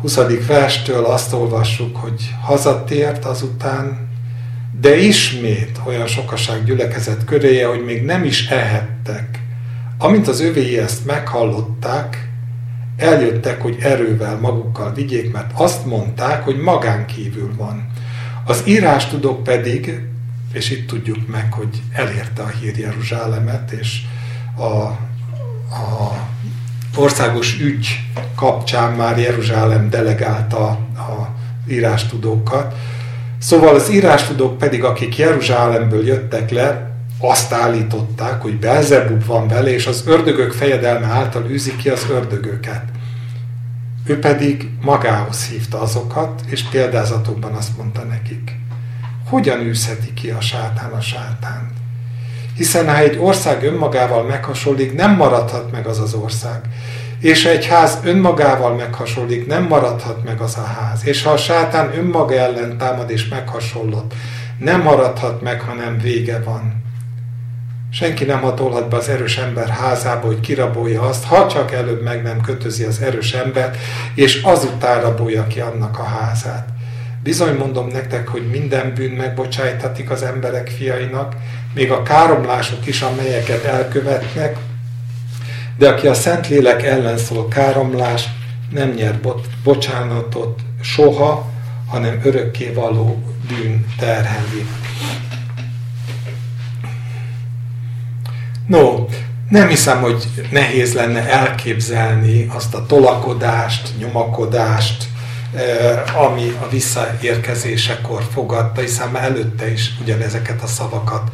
[0.00, 0.18] 20.
[0.46, 4.08] verstől azt olvassuk, hogy hazatért azután,
[4.80, 9.42] de ismét olyan sokaság gyülekezett köréje, hogy még nem is ehettek.
[9.98, 12.28] Amint az övéi ezt meghallották,
[12.96, 17.86] eljöttek, hogy erővel magukkal vigyék, mert azt mondták, hogy magán kívül van.
[18.44, 20.00] Az írás tudok pedig
[20.56, 24.02] és itt tudjuk meg, hogy elérte a hír Jeruzsálemet, és
[24.56, 24.96] a, a
[26.96, 28.00] országos ügy
[28.34, 31.28] kapcsán már Jeruzsálem delegálta a
[31.68, 32.74] írástudókat.
[33.38, 36.90] Szóval az írástudók pedig, akik Jeruzsálemből jöttek le,
[37.20, 42.84] azt állították, hogy Belzebub van vele, és az ördögök fejedelme által űzi ki az ördögöket.
[44.06, 48.64] Ő pedig magához hívta azokat, és példázatokban azt mondta nekik
[49.28, 51.70] hogyan űzheti ki a sátán a sátánt?
[52.56, 56.60] Hiszen ha egy ország önmagával meghasonlik, nem maradhat meg az az ország.
[57.20, 61.06] És ha egy ház önmagával meghasonlik, nem maradhat meg az a ház.
[61.06, 64.14] És ha a sátán önmaga ellen támad és meghasonlott,
[64.58, 66.84] nem maradhat meg, hanem vége van.
[67.90, 72.22] Senki nem hatolhat be az erős ember házába, hogy kirabolja azt, ha csak előbb meg
[72.22, 73.76] nem kötözi az erős embert,
[74.14, 76.68] és azután rabolja ki annak a házát.
[77.26, 81.36] Bizony mondom nektek, hogy minden bűn megbocsájtatik az emberek fiainak,
[81.74, 84.56] még a káromlások is, amelyeket elkövetnek,
[85.78, 88.24] de aki a Szentlélek ellen szól káromlás,
[88.70, 89.20] nem nyer
[89.62, 91.50] bocsánatot soha,
[91.86, 94.66] hanem örökké való bűn terheli.
[98.66, 99.06] No,
[99.48, 105.04] nem hiszem, hogy nehéz lenne elképzelni azt a tolakodást, nyomakodást,
[106.14, 111.30] ami a visszaérkezésekor fogadta, hiszen már előtte is ugyanezeket a szavakat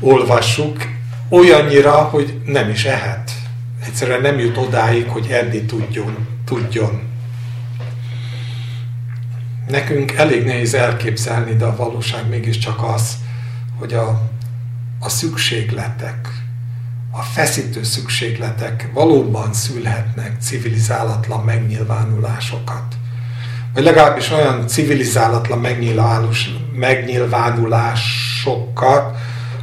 [0.00, 0.86] olvassuk,
[1.28, 3.32] olyannyira, hogy nem is ehet.
[3.86, 6.28] Egyszerűen nem jut odáig, hogy enni tudjon.
[6.44, 7.02] tudjon.
[9.68, 13.16] Nekünk elég nehéz elképzelni, de a valóság mégiscsak az,
[13.78, 14.22] hogy a,
[15.00, 16.28] a szükségletek,
[17.10, 22.96] a feszítő szükségletek valóban szülhetnek civilizálatlan megnyilvánulásokat.
[23.76, 25.66] Vagy legalábbis olyan civilizálatlan
[26.72, 29.16] megnyilvánulásokat,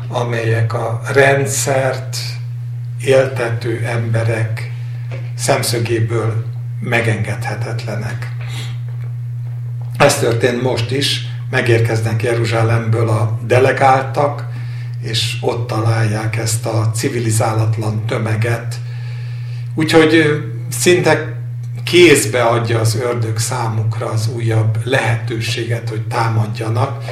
[0.07, 2.17] amelyek a rendszert
[3.03, 4.71] éltető emberek
[5.35, 6.45] szemszögéből
[6.79, 8.31] megengedhetetlenek.
[9.97, 14.45] Ez történt most is, megérkeznek Jeruzsálemből a delegáltak,
[15.01, 18.75] és ott találják ezt a civilizálatlan tömeget.
[19.75, 21.41] Úgyhogy szinte
[21.83, 27.03] kézbe adja az ördög számukra az újabb lehetőséget, hogy támadjanak,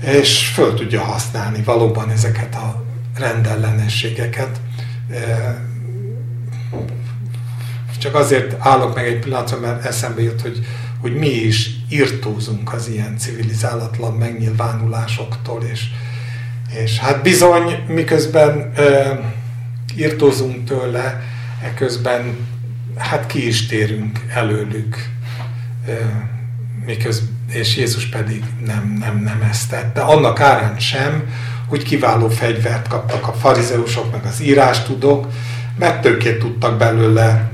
[0.00, 2.84] és föl tudja használni valóban ezeket a
[3.18, 4.60] rendellenességeket.
[7.98, 10.66] Csak azért állok meg egy pillanatra, mert eszembe jut, hogy,
[11.00, 15.84] hogy mi is írtózunk az ilyen civilizálatlan megnyilvánulásoktól, és,
[16.84, 19.12] és hát bizony, miközben ö,
[19.96, 21.22] írtózunk tőle,
[21.62, 22.36] eközben
[22.96, 25.08] hát ki is térünk előlük,
[26.86, 30.00] miközben, és Jézus pedig nem, nem, nem ezt tette.
[30.00, 31.22] Annak árán sem,
[31.68, 35.26] hogy kiváló fegyvert kaptak a farizeusok, meg az írástudók,
[35.78, 37.50] mert tőkét tudtak belőle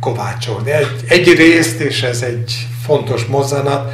[0.00, 0.70] kovácsolni.
[0.70, 3.92] Egy, egy részt, és ez egy fontos mozzanat,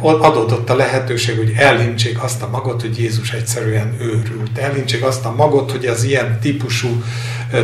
[0.00, 4.58] adódott a lehetőség, hogy elhintsék azt a magot, hogy Jézus egyszerűen őrült.
[4.58, 7.02] Elhintsék azt a magot, hogy az ilyen típusú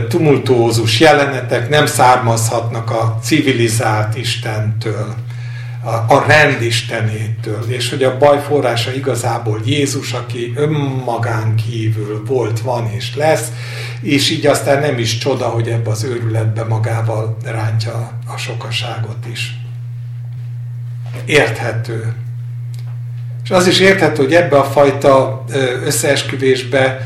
[0.09, 5.15] tumultuózus jelenetek nem származhatnak a civilizált Istentől,
[6.09, 12.91] a rend Istenétől, és hogy a baj forrása igazából Jézus, aki önmagán kívül volt, van
[12.97, 13.49] és lesz,
[14.01, 19.64] és így aztán nem is csoda, hogy ebbe az őrületbe magával rántja a sokaságot is
[21.25, 22.15] érthető.
[23.45, 25.45] És az is érthető, hogy ebbe a fajta
[25.85, 27.01] összeesküvésbe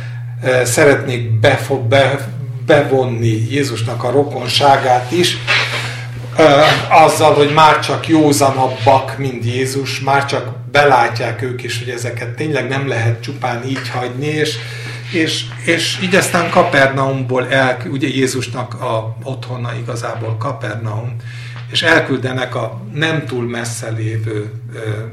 [0.65, 2.29] szeretnék befog, be,
[2.67, 5.37] bevonni Jézusnak a rokonságát is,
[6.89, 12.69] azzal, hogy már csak józanabbak, mint Jézus, már csak belátják ők is, hogy ezeket tényleg
[12.69, 14.57] nem lehet csupán így hagyni, és,
[15.13, 21.17] és, és így aztán Kapernaumból el, ugye Jézusnak a otthona igazából Kapernaum,
[21.71, 24.53] és elküldenek a nem túl messze lévő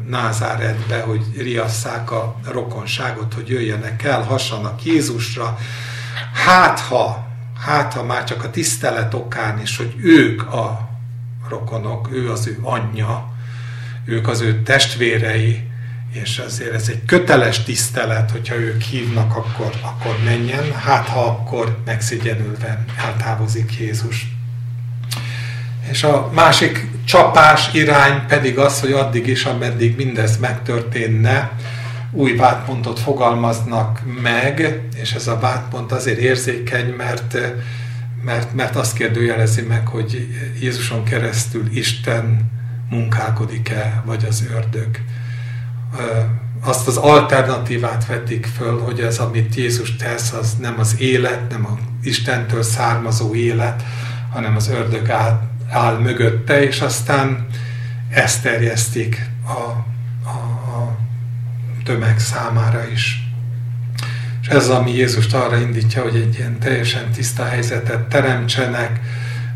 [0.07, 5.57] Názáretbe, hogy riasszák a rokonságot, hogy jöjjenek el, hassanak Jézusra.
[6.33, 7.27] Hát ha,
[7.65, 10.89] hát ha már csak a tisztelet okán is, hogy ők a
[11.49, 13.33] rokonok, ő az ő anyja,
[14.05, 15.69] ők az ő testvérei,
[16.11, 21.77] és ezért ez egy köteles tisztelet, hogyha ők hívnak, akkor, akkor menjen, hát ha akkor
[21.85, 24.34] megszégyenülve eltávozik Jézus.
[25.89, 31.51] És a másik csapás irány pedig az, hogy addig is, ameddig mindez megtörténne,
[32.11, 37.37] új vádpontot fogalmaznak meg, és ez a vádpont azért érzékeny, mert,
[38.23, 40.27] mert, mert azt kérdőjelezi meg, hogy
[40.59, 42.51] Jézuson keresztül Isten
[42.89, 44.99] munkálkodik-e, vagy az ördög.
[46.61, 51.65] Azt az alternatívát vetik föl, hogy ez, amit Jézus tesz, az nem az élet, nem
[51.65, 53.83] a Istentől származó élet,
[54.31, 55.43] hanem az ördög át,
[55.75, 57.45] áll mögötte, és aztán
[58.09, 59.59] ezt terjesztik a,
[60.27, 60.37] a,
[60.77, 60.97] a
[61.83, 63.29] tömeg számára is.
[64.41, 68.99] És ez ami Jézust arra indítja, hogy egy ilyen teljesen tiszta helyzetet teremtsenek,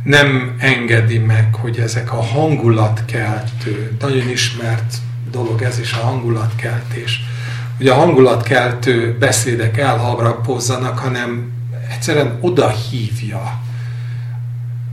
[0.03, 4.93] nem engedi meg, hogy ezek a hangulatkeltő, nagyon ismert
[5.31, 7.21] dolog ez is a hangulatkeltés,
[7.77, 11.51] hogy a hangulatkeltő beszédek elharapozzanak, hanem
[11.89, 13.61] egyszerűen oda hívja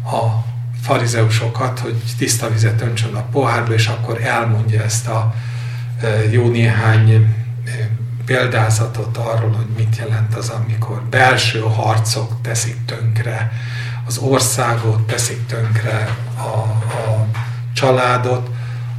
[0.04, 0.44] a
[0.86, 5.34] farizeusokat, hogy tiszta vizet öntsön a pohárba, és akkor elmondja ezt a
[6.02, 7.34] e, jó néhány
[8.26, 13.52] példázatot arról, hogy mit jelent az, amikor belső harcok teszik tönkre
[14.06, 16.58] az országot, teszik tönkre a,
[16.96, 17.26] a
[17.74, 18.50] családot.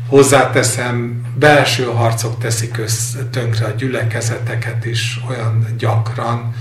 [0.07, 6.53] Hozzáteszem, belső harcok teszik össze, tönkre a gyülekezeteket is olyan gyakran,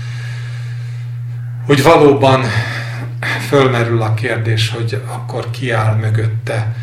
[1.65, 2.43] hogy valóban
[3.47, 6.75] fölmerül a kérdés, hogy akkor ki áll mögötte.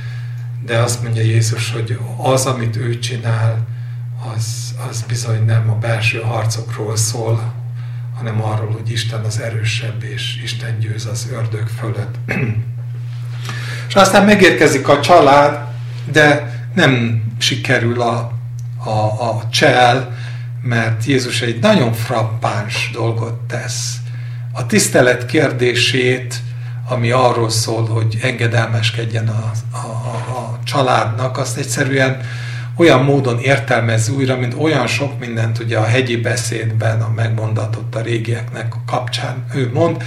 [0.67, 3.67] De azt mondja Jézus, hogy az, amit ő csinál,
[4.35, 7.53] az, az bizony nem a belső harcokról szól,
[8.17, 12.15] hanem arról, hogy Isten az erősebb, és Isten győz az ördög fölött.
[13.89, 15.59] és aztán megérkezik a család,
[16.13, 18.33] de nem sikerül a,
[18.85, 18.91] a,
[19.21, 20.17] a csel,
[20.63, 23.97] mert Jézus egy nagyon frappáns dolgot tesz.
[24.57, 26.35] A tisztelet kérdését,
[26.89, 29.87] ami arról szól, hogy engedelmeskedjen a, a,
[30.37, 32.21] a családnak, azt egyszerűen
[32.77, 38.01] olyan módon értelmez újra, mint olyan sok mindent ugye a hegyi beszédben, a megmondatott a
[38.01, 40.03] régieknek kapcsán ő mond.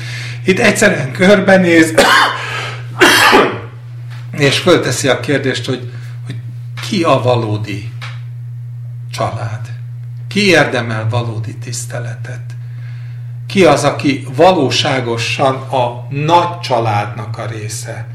[0.46, 1.94] Itt egyszerűen körbenéz,
[4.38, 5.92] és fölteszi a kérdést, hogy,
[6.26, 6.36] hogy
[6.90, 7.92] ki a valódi
[9.12, 9.62] család?
[10.28, 12.57] Ki érdemel valódi tiszteletet?
[13.48, 18.08] Ki az, aki valóságosan a nagy családnak a része?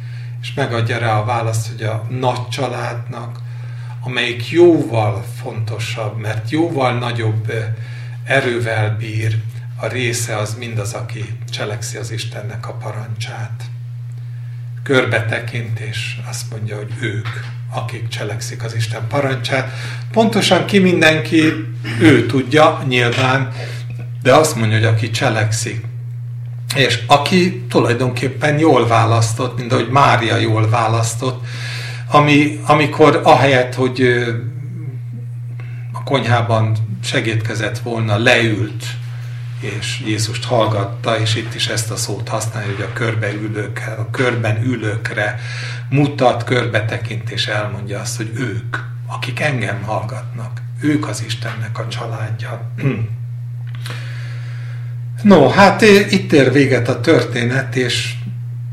[0.43, 3.41] És megadja rá a választ, hogy a nagy családnak
[4.05, 7.53] amelyik jóval fontosabb, mert jóval nagyobb
[8.25, 9.39] erővel bír,
[9.77, 13.63] a része az mindaz, aki cselekszi az Istennek a parancsát.
[14.83, 17.29] Körbe tekint, és azt mondja, hogy ők,
[17.71, 19.73] akik cselekszik az Isten parancsát.
[20.13, 21.53] Pontosan ki mindenki,
[22.01, 23.53] ő tudja nyilván,
[24.23, 25.85] de azt mondja, hogy aki cselekszik.
[26.75, 31.45] És aki tulajdonképpen jól választott, mint ahogy Mária jól választott,
[32.11, 34.25] ami, amikor ahelyett, hogy
[35.93, 38.85] a konyhában segítkezett volna, leült,
[39.61, 44.11] és Jézust hallgatta, és itt is ezt a szót használja, hogy a körbe ülőkre, a
[44.11, 45.41] körben ülőkre
[45.89, 51.89] mutat, körbe tekint, és elmondja azt, hogy ők, akik engem hallgatnak, ők az Istennek a
[51.89, 52.73] családja.
[55.23, 58.15] No, hát itt ér véget a történet, és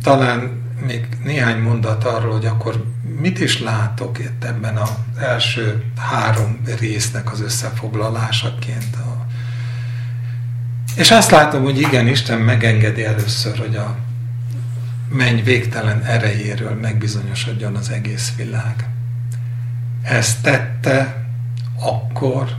[0.03, 2.85] talán még néhány mondat arról, hogy akkor
[3.19, 8.97] mit is látok itt ebben az első három résznek az összefoglalásaként.
[10.95, 13.97] És azt látom, hogy igen, Isten megengedi először, hogy a
[15.09, 18.89] menny végtelen erejéről megbizonyosodjon az egész világ.
[20.01, 21.25] Ezt tette
[21.79, 22.49] akkor,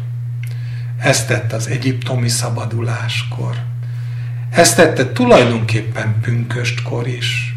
[0.99, 3.57] ezt tette az egyiptomi szabaduláskor,
[4.51, 7.55] ezt tette tulajdonképpen pünköstkor is,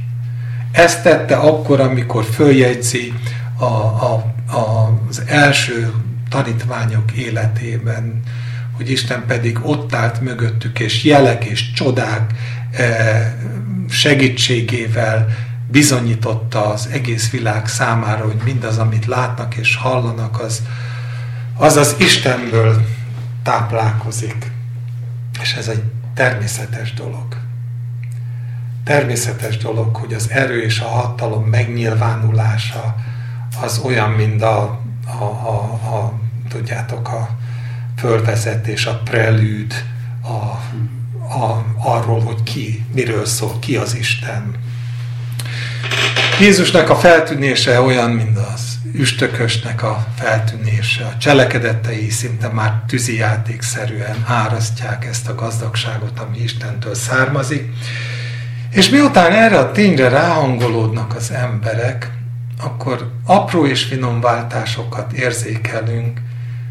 [0.72, 3.14] ezt tette akkor, amikor följegyzi
[3.58, 5.94] a, a, a, az első
[6.30, 8.22] tanítványok életében,
[8.72, 12.34] hogy Isten pedig ott állt mögöttük, és jelek és csodák
[12.72, 13.38] e,
[13.90, 15.28] segítségével
[15.72, 20.62] bizonyította az egész világ számára, hogy mindaz, amit látnak és hallanak, az
[21.58, 22.86] az, az Istenből
[23.44, 24.52] táplálkozik.
[25.42, 25.84] És ez egy
[26.14, 27.44] természetes dolog
[28.84, 32.96] természetes dolog, hogy az erő és a hatalom megnyilvánulása
[33.62, 34.80] az olyan, mint a,
[35.20, 36.14] a, a, a
[36.50, 37.30] tudjátok, a
[37.98, 39.74] fölvezetés, a prelűd,
[40.22, 40.34] a,
[41.36, 44.56] a, arról, hogy ki, miről szól, ki az Isten.
[46.40, 51.06] Jézusnak a feltűnése olyan, mint az üstökösnek a feltűnése.
[51.06, 57.74] A cselekedetei szinte már tűzijátékszerűen árasztják ezt a gazdagságot, ami Istentől származik.
[58.72, 62.12] És miután erre a tényre ráhangolódnak az emberek,
[62.64, 66.20] akkor apró és finom váltásokat érzékelünk,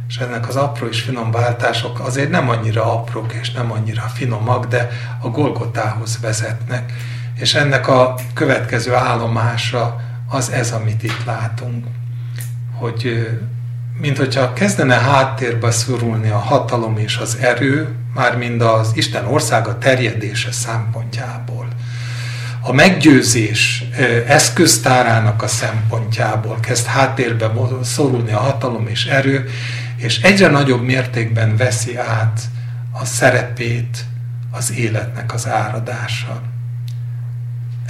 [0.08, 4.66] és ennek az apró és finom váltások azért nem annyira aprók és nem annyira finomak,
[4.66, 4.88] de
[5.20, 6.92] a Golgotához vezetnek.
[7.38, 11.86] És ennek a következő állomása az ez, amit itt látunk.
[12.82, 13.28] Hogy
[14.00, 19.78] mint hogyha kezdene háttérbe szorulni a hatalom és az erő, már mind az Isten országa
[19.78, 21.68] terjedése szempontjából
[22.60, 23.84] a meggyőzés
[24.26, 27.50] eszköztárának a szempontjából kezd háttérbe
[27.82, 29.48] szorulni a hatalom és erő,
[29.96, 32.40] és egyre nagyobb mértékben veszi át
[32.92, 34.04] a szerepét
[34.50, 36.51] az életnek az áradása.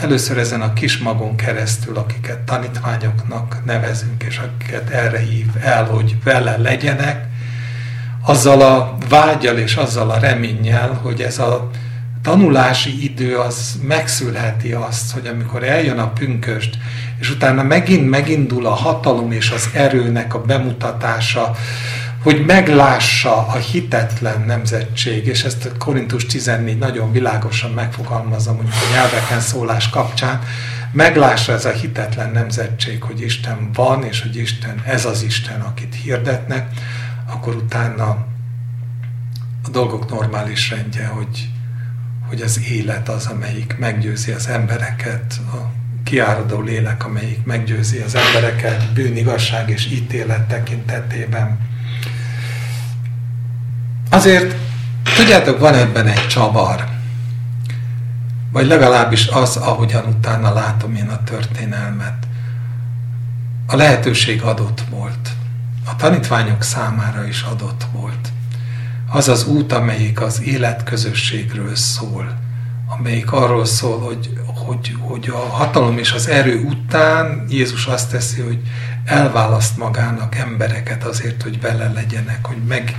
[0.02, 6.16] Először ezen a kis magon keresztül, akiket tanítványoknak nevezünk, és akiket erre hív el, hogy
[6.24, 7.26] vele legyenek,
[8.24, 11.70] azzal a vágyal és azzal a reménnyel, hogy ez a
[12.22, 16.78] tanulási idő az megszülheti azt, hogy amikor eljön a pünköst,
[17.20, 21.56] és utána megint megindul a hatalom és az erőnek a bemutatása,
[22.22, 28.94] hogy meglássa a hitetlen nemzetség, és ezt a Korintus 14 nagyon világosan megfogalmazza, mondjuk a
[28.94, 30.42] nyelveken szólás kapcsán,
[30.92, 35.94] meglássa ez a hitetlen nemzetség, hogy Isten van, és hogy Isten, ez az Isten, akit
[35.94, 36.66] hirdetnek,
[37.26, 38.04] akkor utána
[39.64, 41.48] a dolgok normális rendje, hogy,
[42.28, 45.70] hogy az élet az, amelyik meggyőzi az embereket, a
[46.04, 51.70] kiáradó lélek, amelyik meggyőzi az embereket bűnigasság és ítélet tekintetében.
[54.12, 54.54] Azért,
[55.16, 56.88] tudjátok, van ebben egy csavar.
[58.52, 62.26] Vagy legalábbis az, ahogyan utána látom én a történelmet.
[63.66, 65.28] A lehetőség adott volt.
[65.86, 68.28] A tanítványok számára is adott volt.
[69.10, 72.38] Az az út, amelyik az életközösségről szól,
[72.98, 78.40] amelyik arról szól, hogy, hogy, hogy a hatalom és az erő után Jézus azt teszi,
[78.40, 78.60] hogy
[79.04, 82.96] elválaszt magának embereket azért, hogy vele legyenek, hogy meg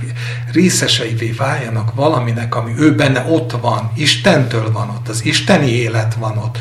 [0.52, 6.38] részeseivé váljanak valaminek, ami ő benne ott van, Istentől van ott, az isteni élet van
[6.38, 6.58] ott.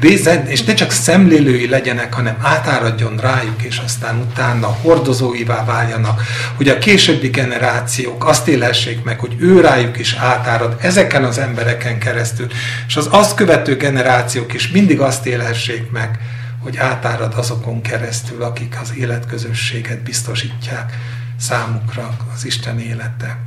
[0.00, 6.22] Részen, és ne csak szemlélői legyenek, hanem átáradjon rájuk, és aztán utána hordozóivá váljanak,
[6.56, 11.98] hogy a későbbi generációk azt élhessék meg, hogy ő rájuk is átárad ezeken az embereken
[11.98, 12.46] keresztül,
[12.86, 16.18] és az azt követő generációk is mindig azt élhessék meg,
[16.62, 20.98] hogy átárad azokon keresztül, akik az életközösséget biztosítják
[21.36, 23.38] számukra az Isten élete.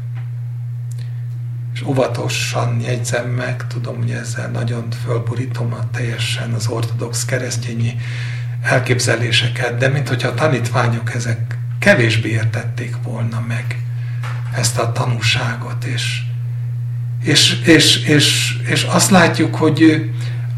[1.74, 7.98] És óvatosan jegyzem meg, tudom, hogy ezzel nagyon fölborítom a teljesen az ortodox keresztényi
[8.62, 13.84] elképzeléseket, de mint hogyha a tanítványok ezek kevésbé értették volna meg
[14.56, 16.22] ezt a tanúságot, és,
[17.24, 20.10] és, és, és, és azt látjuk, hogy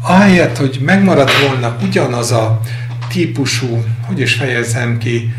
[0.08, 2.60] ahelyett, hogy megmaradt volna ugyanaz a
[3.08, 5.34] típusú, hogy is fejezem ki,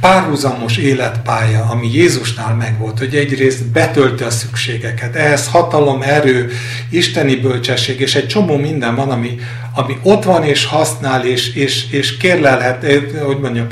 [0.00, 6.50] párhuzamos életpálya, ami Jézusnál megvolt, hogy egyrészt betölti a szükségeket, ehhez hatalom, erő,
[6.90, 9.38] isteni bölcsesség, és egy csomó minden van, ami,
[9.74, 12.84] ami ott van és használ, és, és, és kérlelhet,
[13.24, 13.66] hogy mondjam,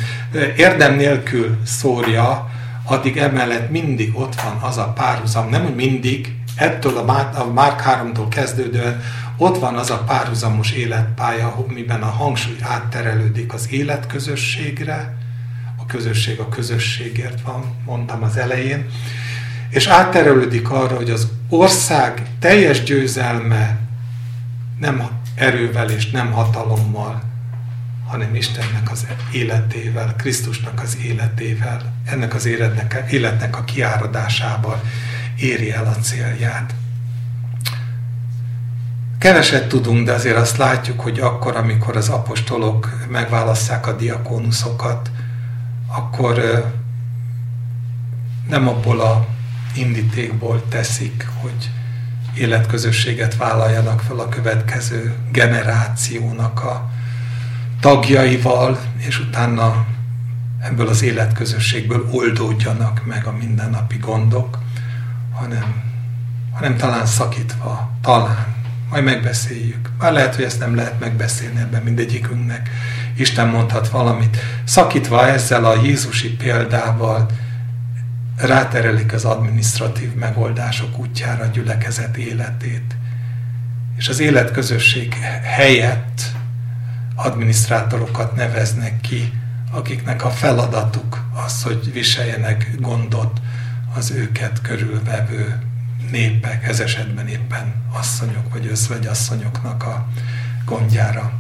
[0.57, 2.51] érdem nélkül szórja,
[2.85, 8.27] addig emellett mindig ott van az a párhuzam, nem hogy mindig, ettől a Márk 3-tól
[8.29, 9.03] kezdődően
[9.37, 15.17] ott van az a párhuzamos életpálya, miben a hangsúly átterelődik az életközösségre,
[15.79, 18.87] a közösség a közösségért van, mondtam az elején,
[19.71, 23.79] és átterelődik arra, hogy az ország teljes győzelme
[24.81, 27.23] nem erővel és nem hatalommal,
[28.07, 34.83] hanem Istennek az életével, Krisztusnak az életével, ennek az életnek, életnek a kiáradásával
[35.37, 36.75] éri el a célját.
[39.19, 45.11] Keveset tudunk, de azért azt látjuk, hogy akkor, amikor az apostolok megválasszák a diakónuszokat,
[45.87, 46.65] akkor
[48.49, 49.27] nem abból a
[49.75, 51.71] indítékból teszik, hogy
[52.35, 56.91] életközösséget vállaljanak fel a következő generációnak a
[57.81, 59.87] tagjaival, és utána
[60.61, 64.59] ebből az életközösségből oldódjanak meg a mindennapi gondok,
[65.35, 65.83] hanem,
[66.53, 68.55] hanem talán szakítva, talán,
[68.91, 69.91] majd megbeszéljük.
[69.99, 72.71] Már lehet, hogy ezt nem lehet megbeszélni ebben mindegyikünknek.
[73.17, 74.37] Isten mondhat valamit.
[74.65, 77.27] Szakítva ezzel a Jézusi példával
[78.37, 82.97] ráterelik az administratív megoldások útjára a gyülekezet életét.
[83.97, 86.23] És az életközösség helyett
[87.15, 89.33] adminisztrátorokat neveznek ki,
[89.73, 93.41] akiknek a feladatuk az, hogy viseljenek gondot
[93.97, 95.59] az őket körülvevő
[96.11, 100.07] népek, ez esetben éppen asszonyok vagy özvegyasszonyoknak a
[100.65, 101.33] gondjára.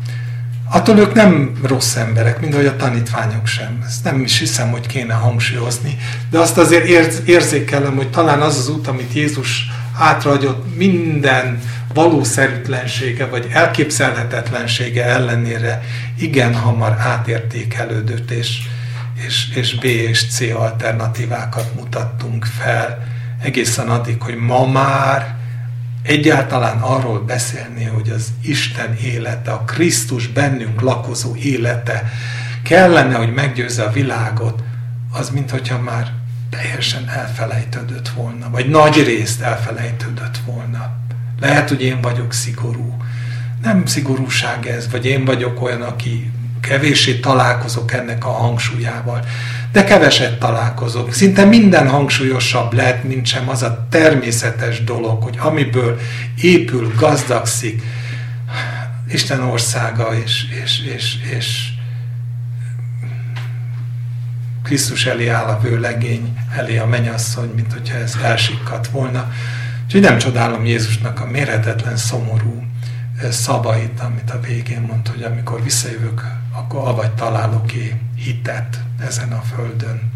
[0.71, 3.83] Attól ők nem rossz emberek, mint ahogy a tanítványok sem.
[3.87, 5.97] Ezt nem is hiszem, hogy kéne hangsúlyozni,
[6.31, 11.61] de azt azért érz, érzékelem, hogy talán az az út, amit Jézus hátrahagyott minden
[11.95, 15.83] valószerűtlensége vagy elképzelhetetlensége ellenére
[16.19, 18.59] igen hamar átértékelődött, és,
[19.27, 23.07] és, és B és C alternatívákat mutattunk fel,
[23.41, 25.37] egészen addig, hogy ma már
[26.03, 32.13] egyáltalán arról beszélni, hogy az Isten élete, a Krisztus bennünk lakozó élete
[32.63, 34.63] kellene, hogy meggyőzze a világot,
[35.13, 36.13] az mintha már
[36.51, 40.97] teljesen elfelejtődött volna, vagy nagy részt elfelejtődött volna.
[41.41, 42.97] Lehet, hogy én vagyok szigorú.
[43.63, 46.31] Nem szigorúság ez, vagy én vagyok olyan, aki
[46.69, 49.25] kevéssé találkozok ennek a hangsúlyával,
[49.73, 51.13] de keveset találkozok.
[51.13, 55.99] Szinte minden hangsúlyosabb lett, mint sem az a természetes dolog, hogy amiből
[56.41, 57.83] épül, gazdagszik
[59.09, 61.69] Isten országa, és, és, és, és
[64.63, 69.33] Krisztus elé áll a vőlegény, elé a menyasszony, mint hogyha ez elsikkadt volna.
[69.85, 72.65] Úgyhogy nem csodálom Jézusnak a mérhetetlen szomorú
[73.31, 76.23] szavait, amit a végén mondta, hogy amikor visszajövök,
[76.55, 80.13] akkor avagy találok-é hitet ezen a földön.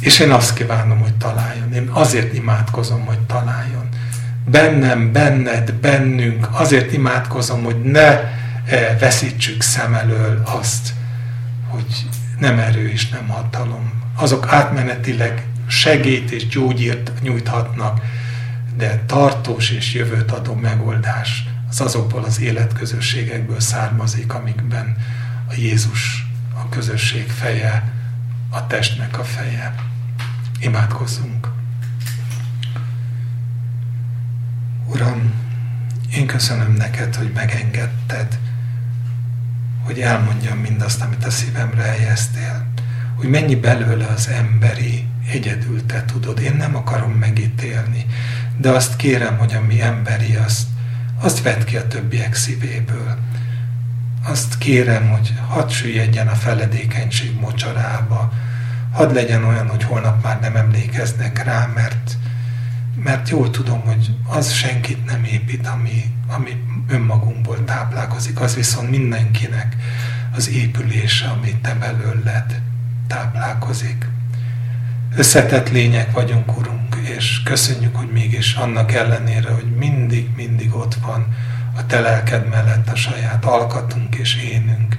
[0.00, 1.72] És én azt kívánom, hogy találjon.
[1.72, 3.88] Én azért imádkozom, hogy találjon.
[4.44, 10.92] Bennem, benned, bennünk, azért imádkozom, hogy ne eh, veszítsük szem elől azt,
[11.68, 12.06] hogy
[12.38, 13.92] nem erő és nem hatalom.
[14.16, 18.00] Azok átmenetileg segít és gyógyírt nyújthatnak,
[18.76, 24.96] de tartós és jövőt adó megoldás az azokból az életközösségekből származik, amikben
[25.48, 27.92] a Jézus a közösség feje,
[28.50, 29.74] a testnek a feje.
[30.60, 31.48] Imádkozzunk.
[34.86, 35.32] Uram,
[36.14, 38.38] én köszönöm neked, hogy megengedted,
[39.84, 42.66] hogy elmondjam mindazt, amit a szívemre helyeztél.
[43.14, 46.40] Hogy mennyi belőle az emberi, egyedül te tudod.
[46.40, 48.06] Én nem akarom megítélni,
[48.56, 50.66] de azt kérem, hogy ami emberi, azt,
[51.20, 53.18] azt vedd ki a többiek szívéből.
[54.24, 58.32] Azt kérem, hogy hadd süllyedjen a feledékenység mocsarába,
[58.92, 62.16] hadd legyen olyan, hogy holnap már nem emlékeznek rá, mert,
[63.02, 69.76] mert jól tudom, hogy az senkit nem épít, ami, ami önmagunkból táplálkozik, az viszont mindenkinek
[70.34, 72.60] az épülése, amit te belőled
[73.06, 74.06] táplálkozik.
[75.16, 81.26] Összetett lények vagyunk, Urunk, és köszönjük, hogy mégis annak ellenére, hogy mindig, mindig ott van
[81.76, 84.96] a te lelked mellett a saját alkatunk és énünk,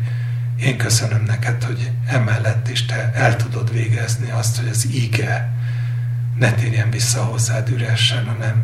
[0.60, 5.50] én köszönöm neked, hogy emellett is te el tudod végezni azt, hogy az ige
[6.38, 8.64] ne térjen vissza hozzád üresen, hanem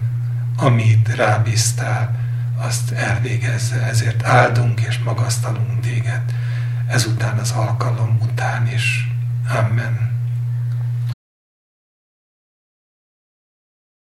[0.57, 2.19] amit rábíztál,
[2.57, 3.83] azt elvégezze.
[3.83, 6.21] Ezért áldunk és magasztalunk téged
[6.87, 9.11] ezután az alkalom után is.
[9.49, 10.14] Amen.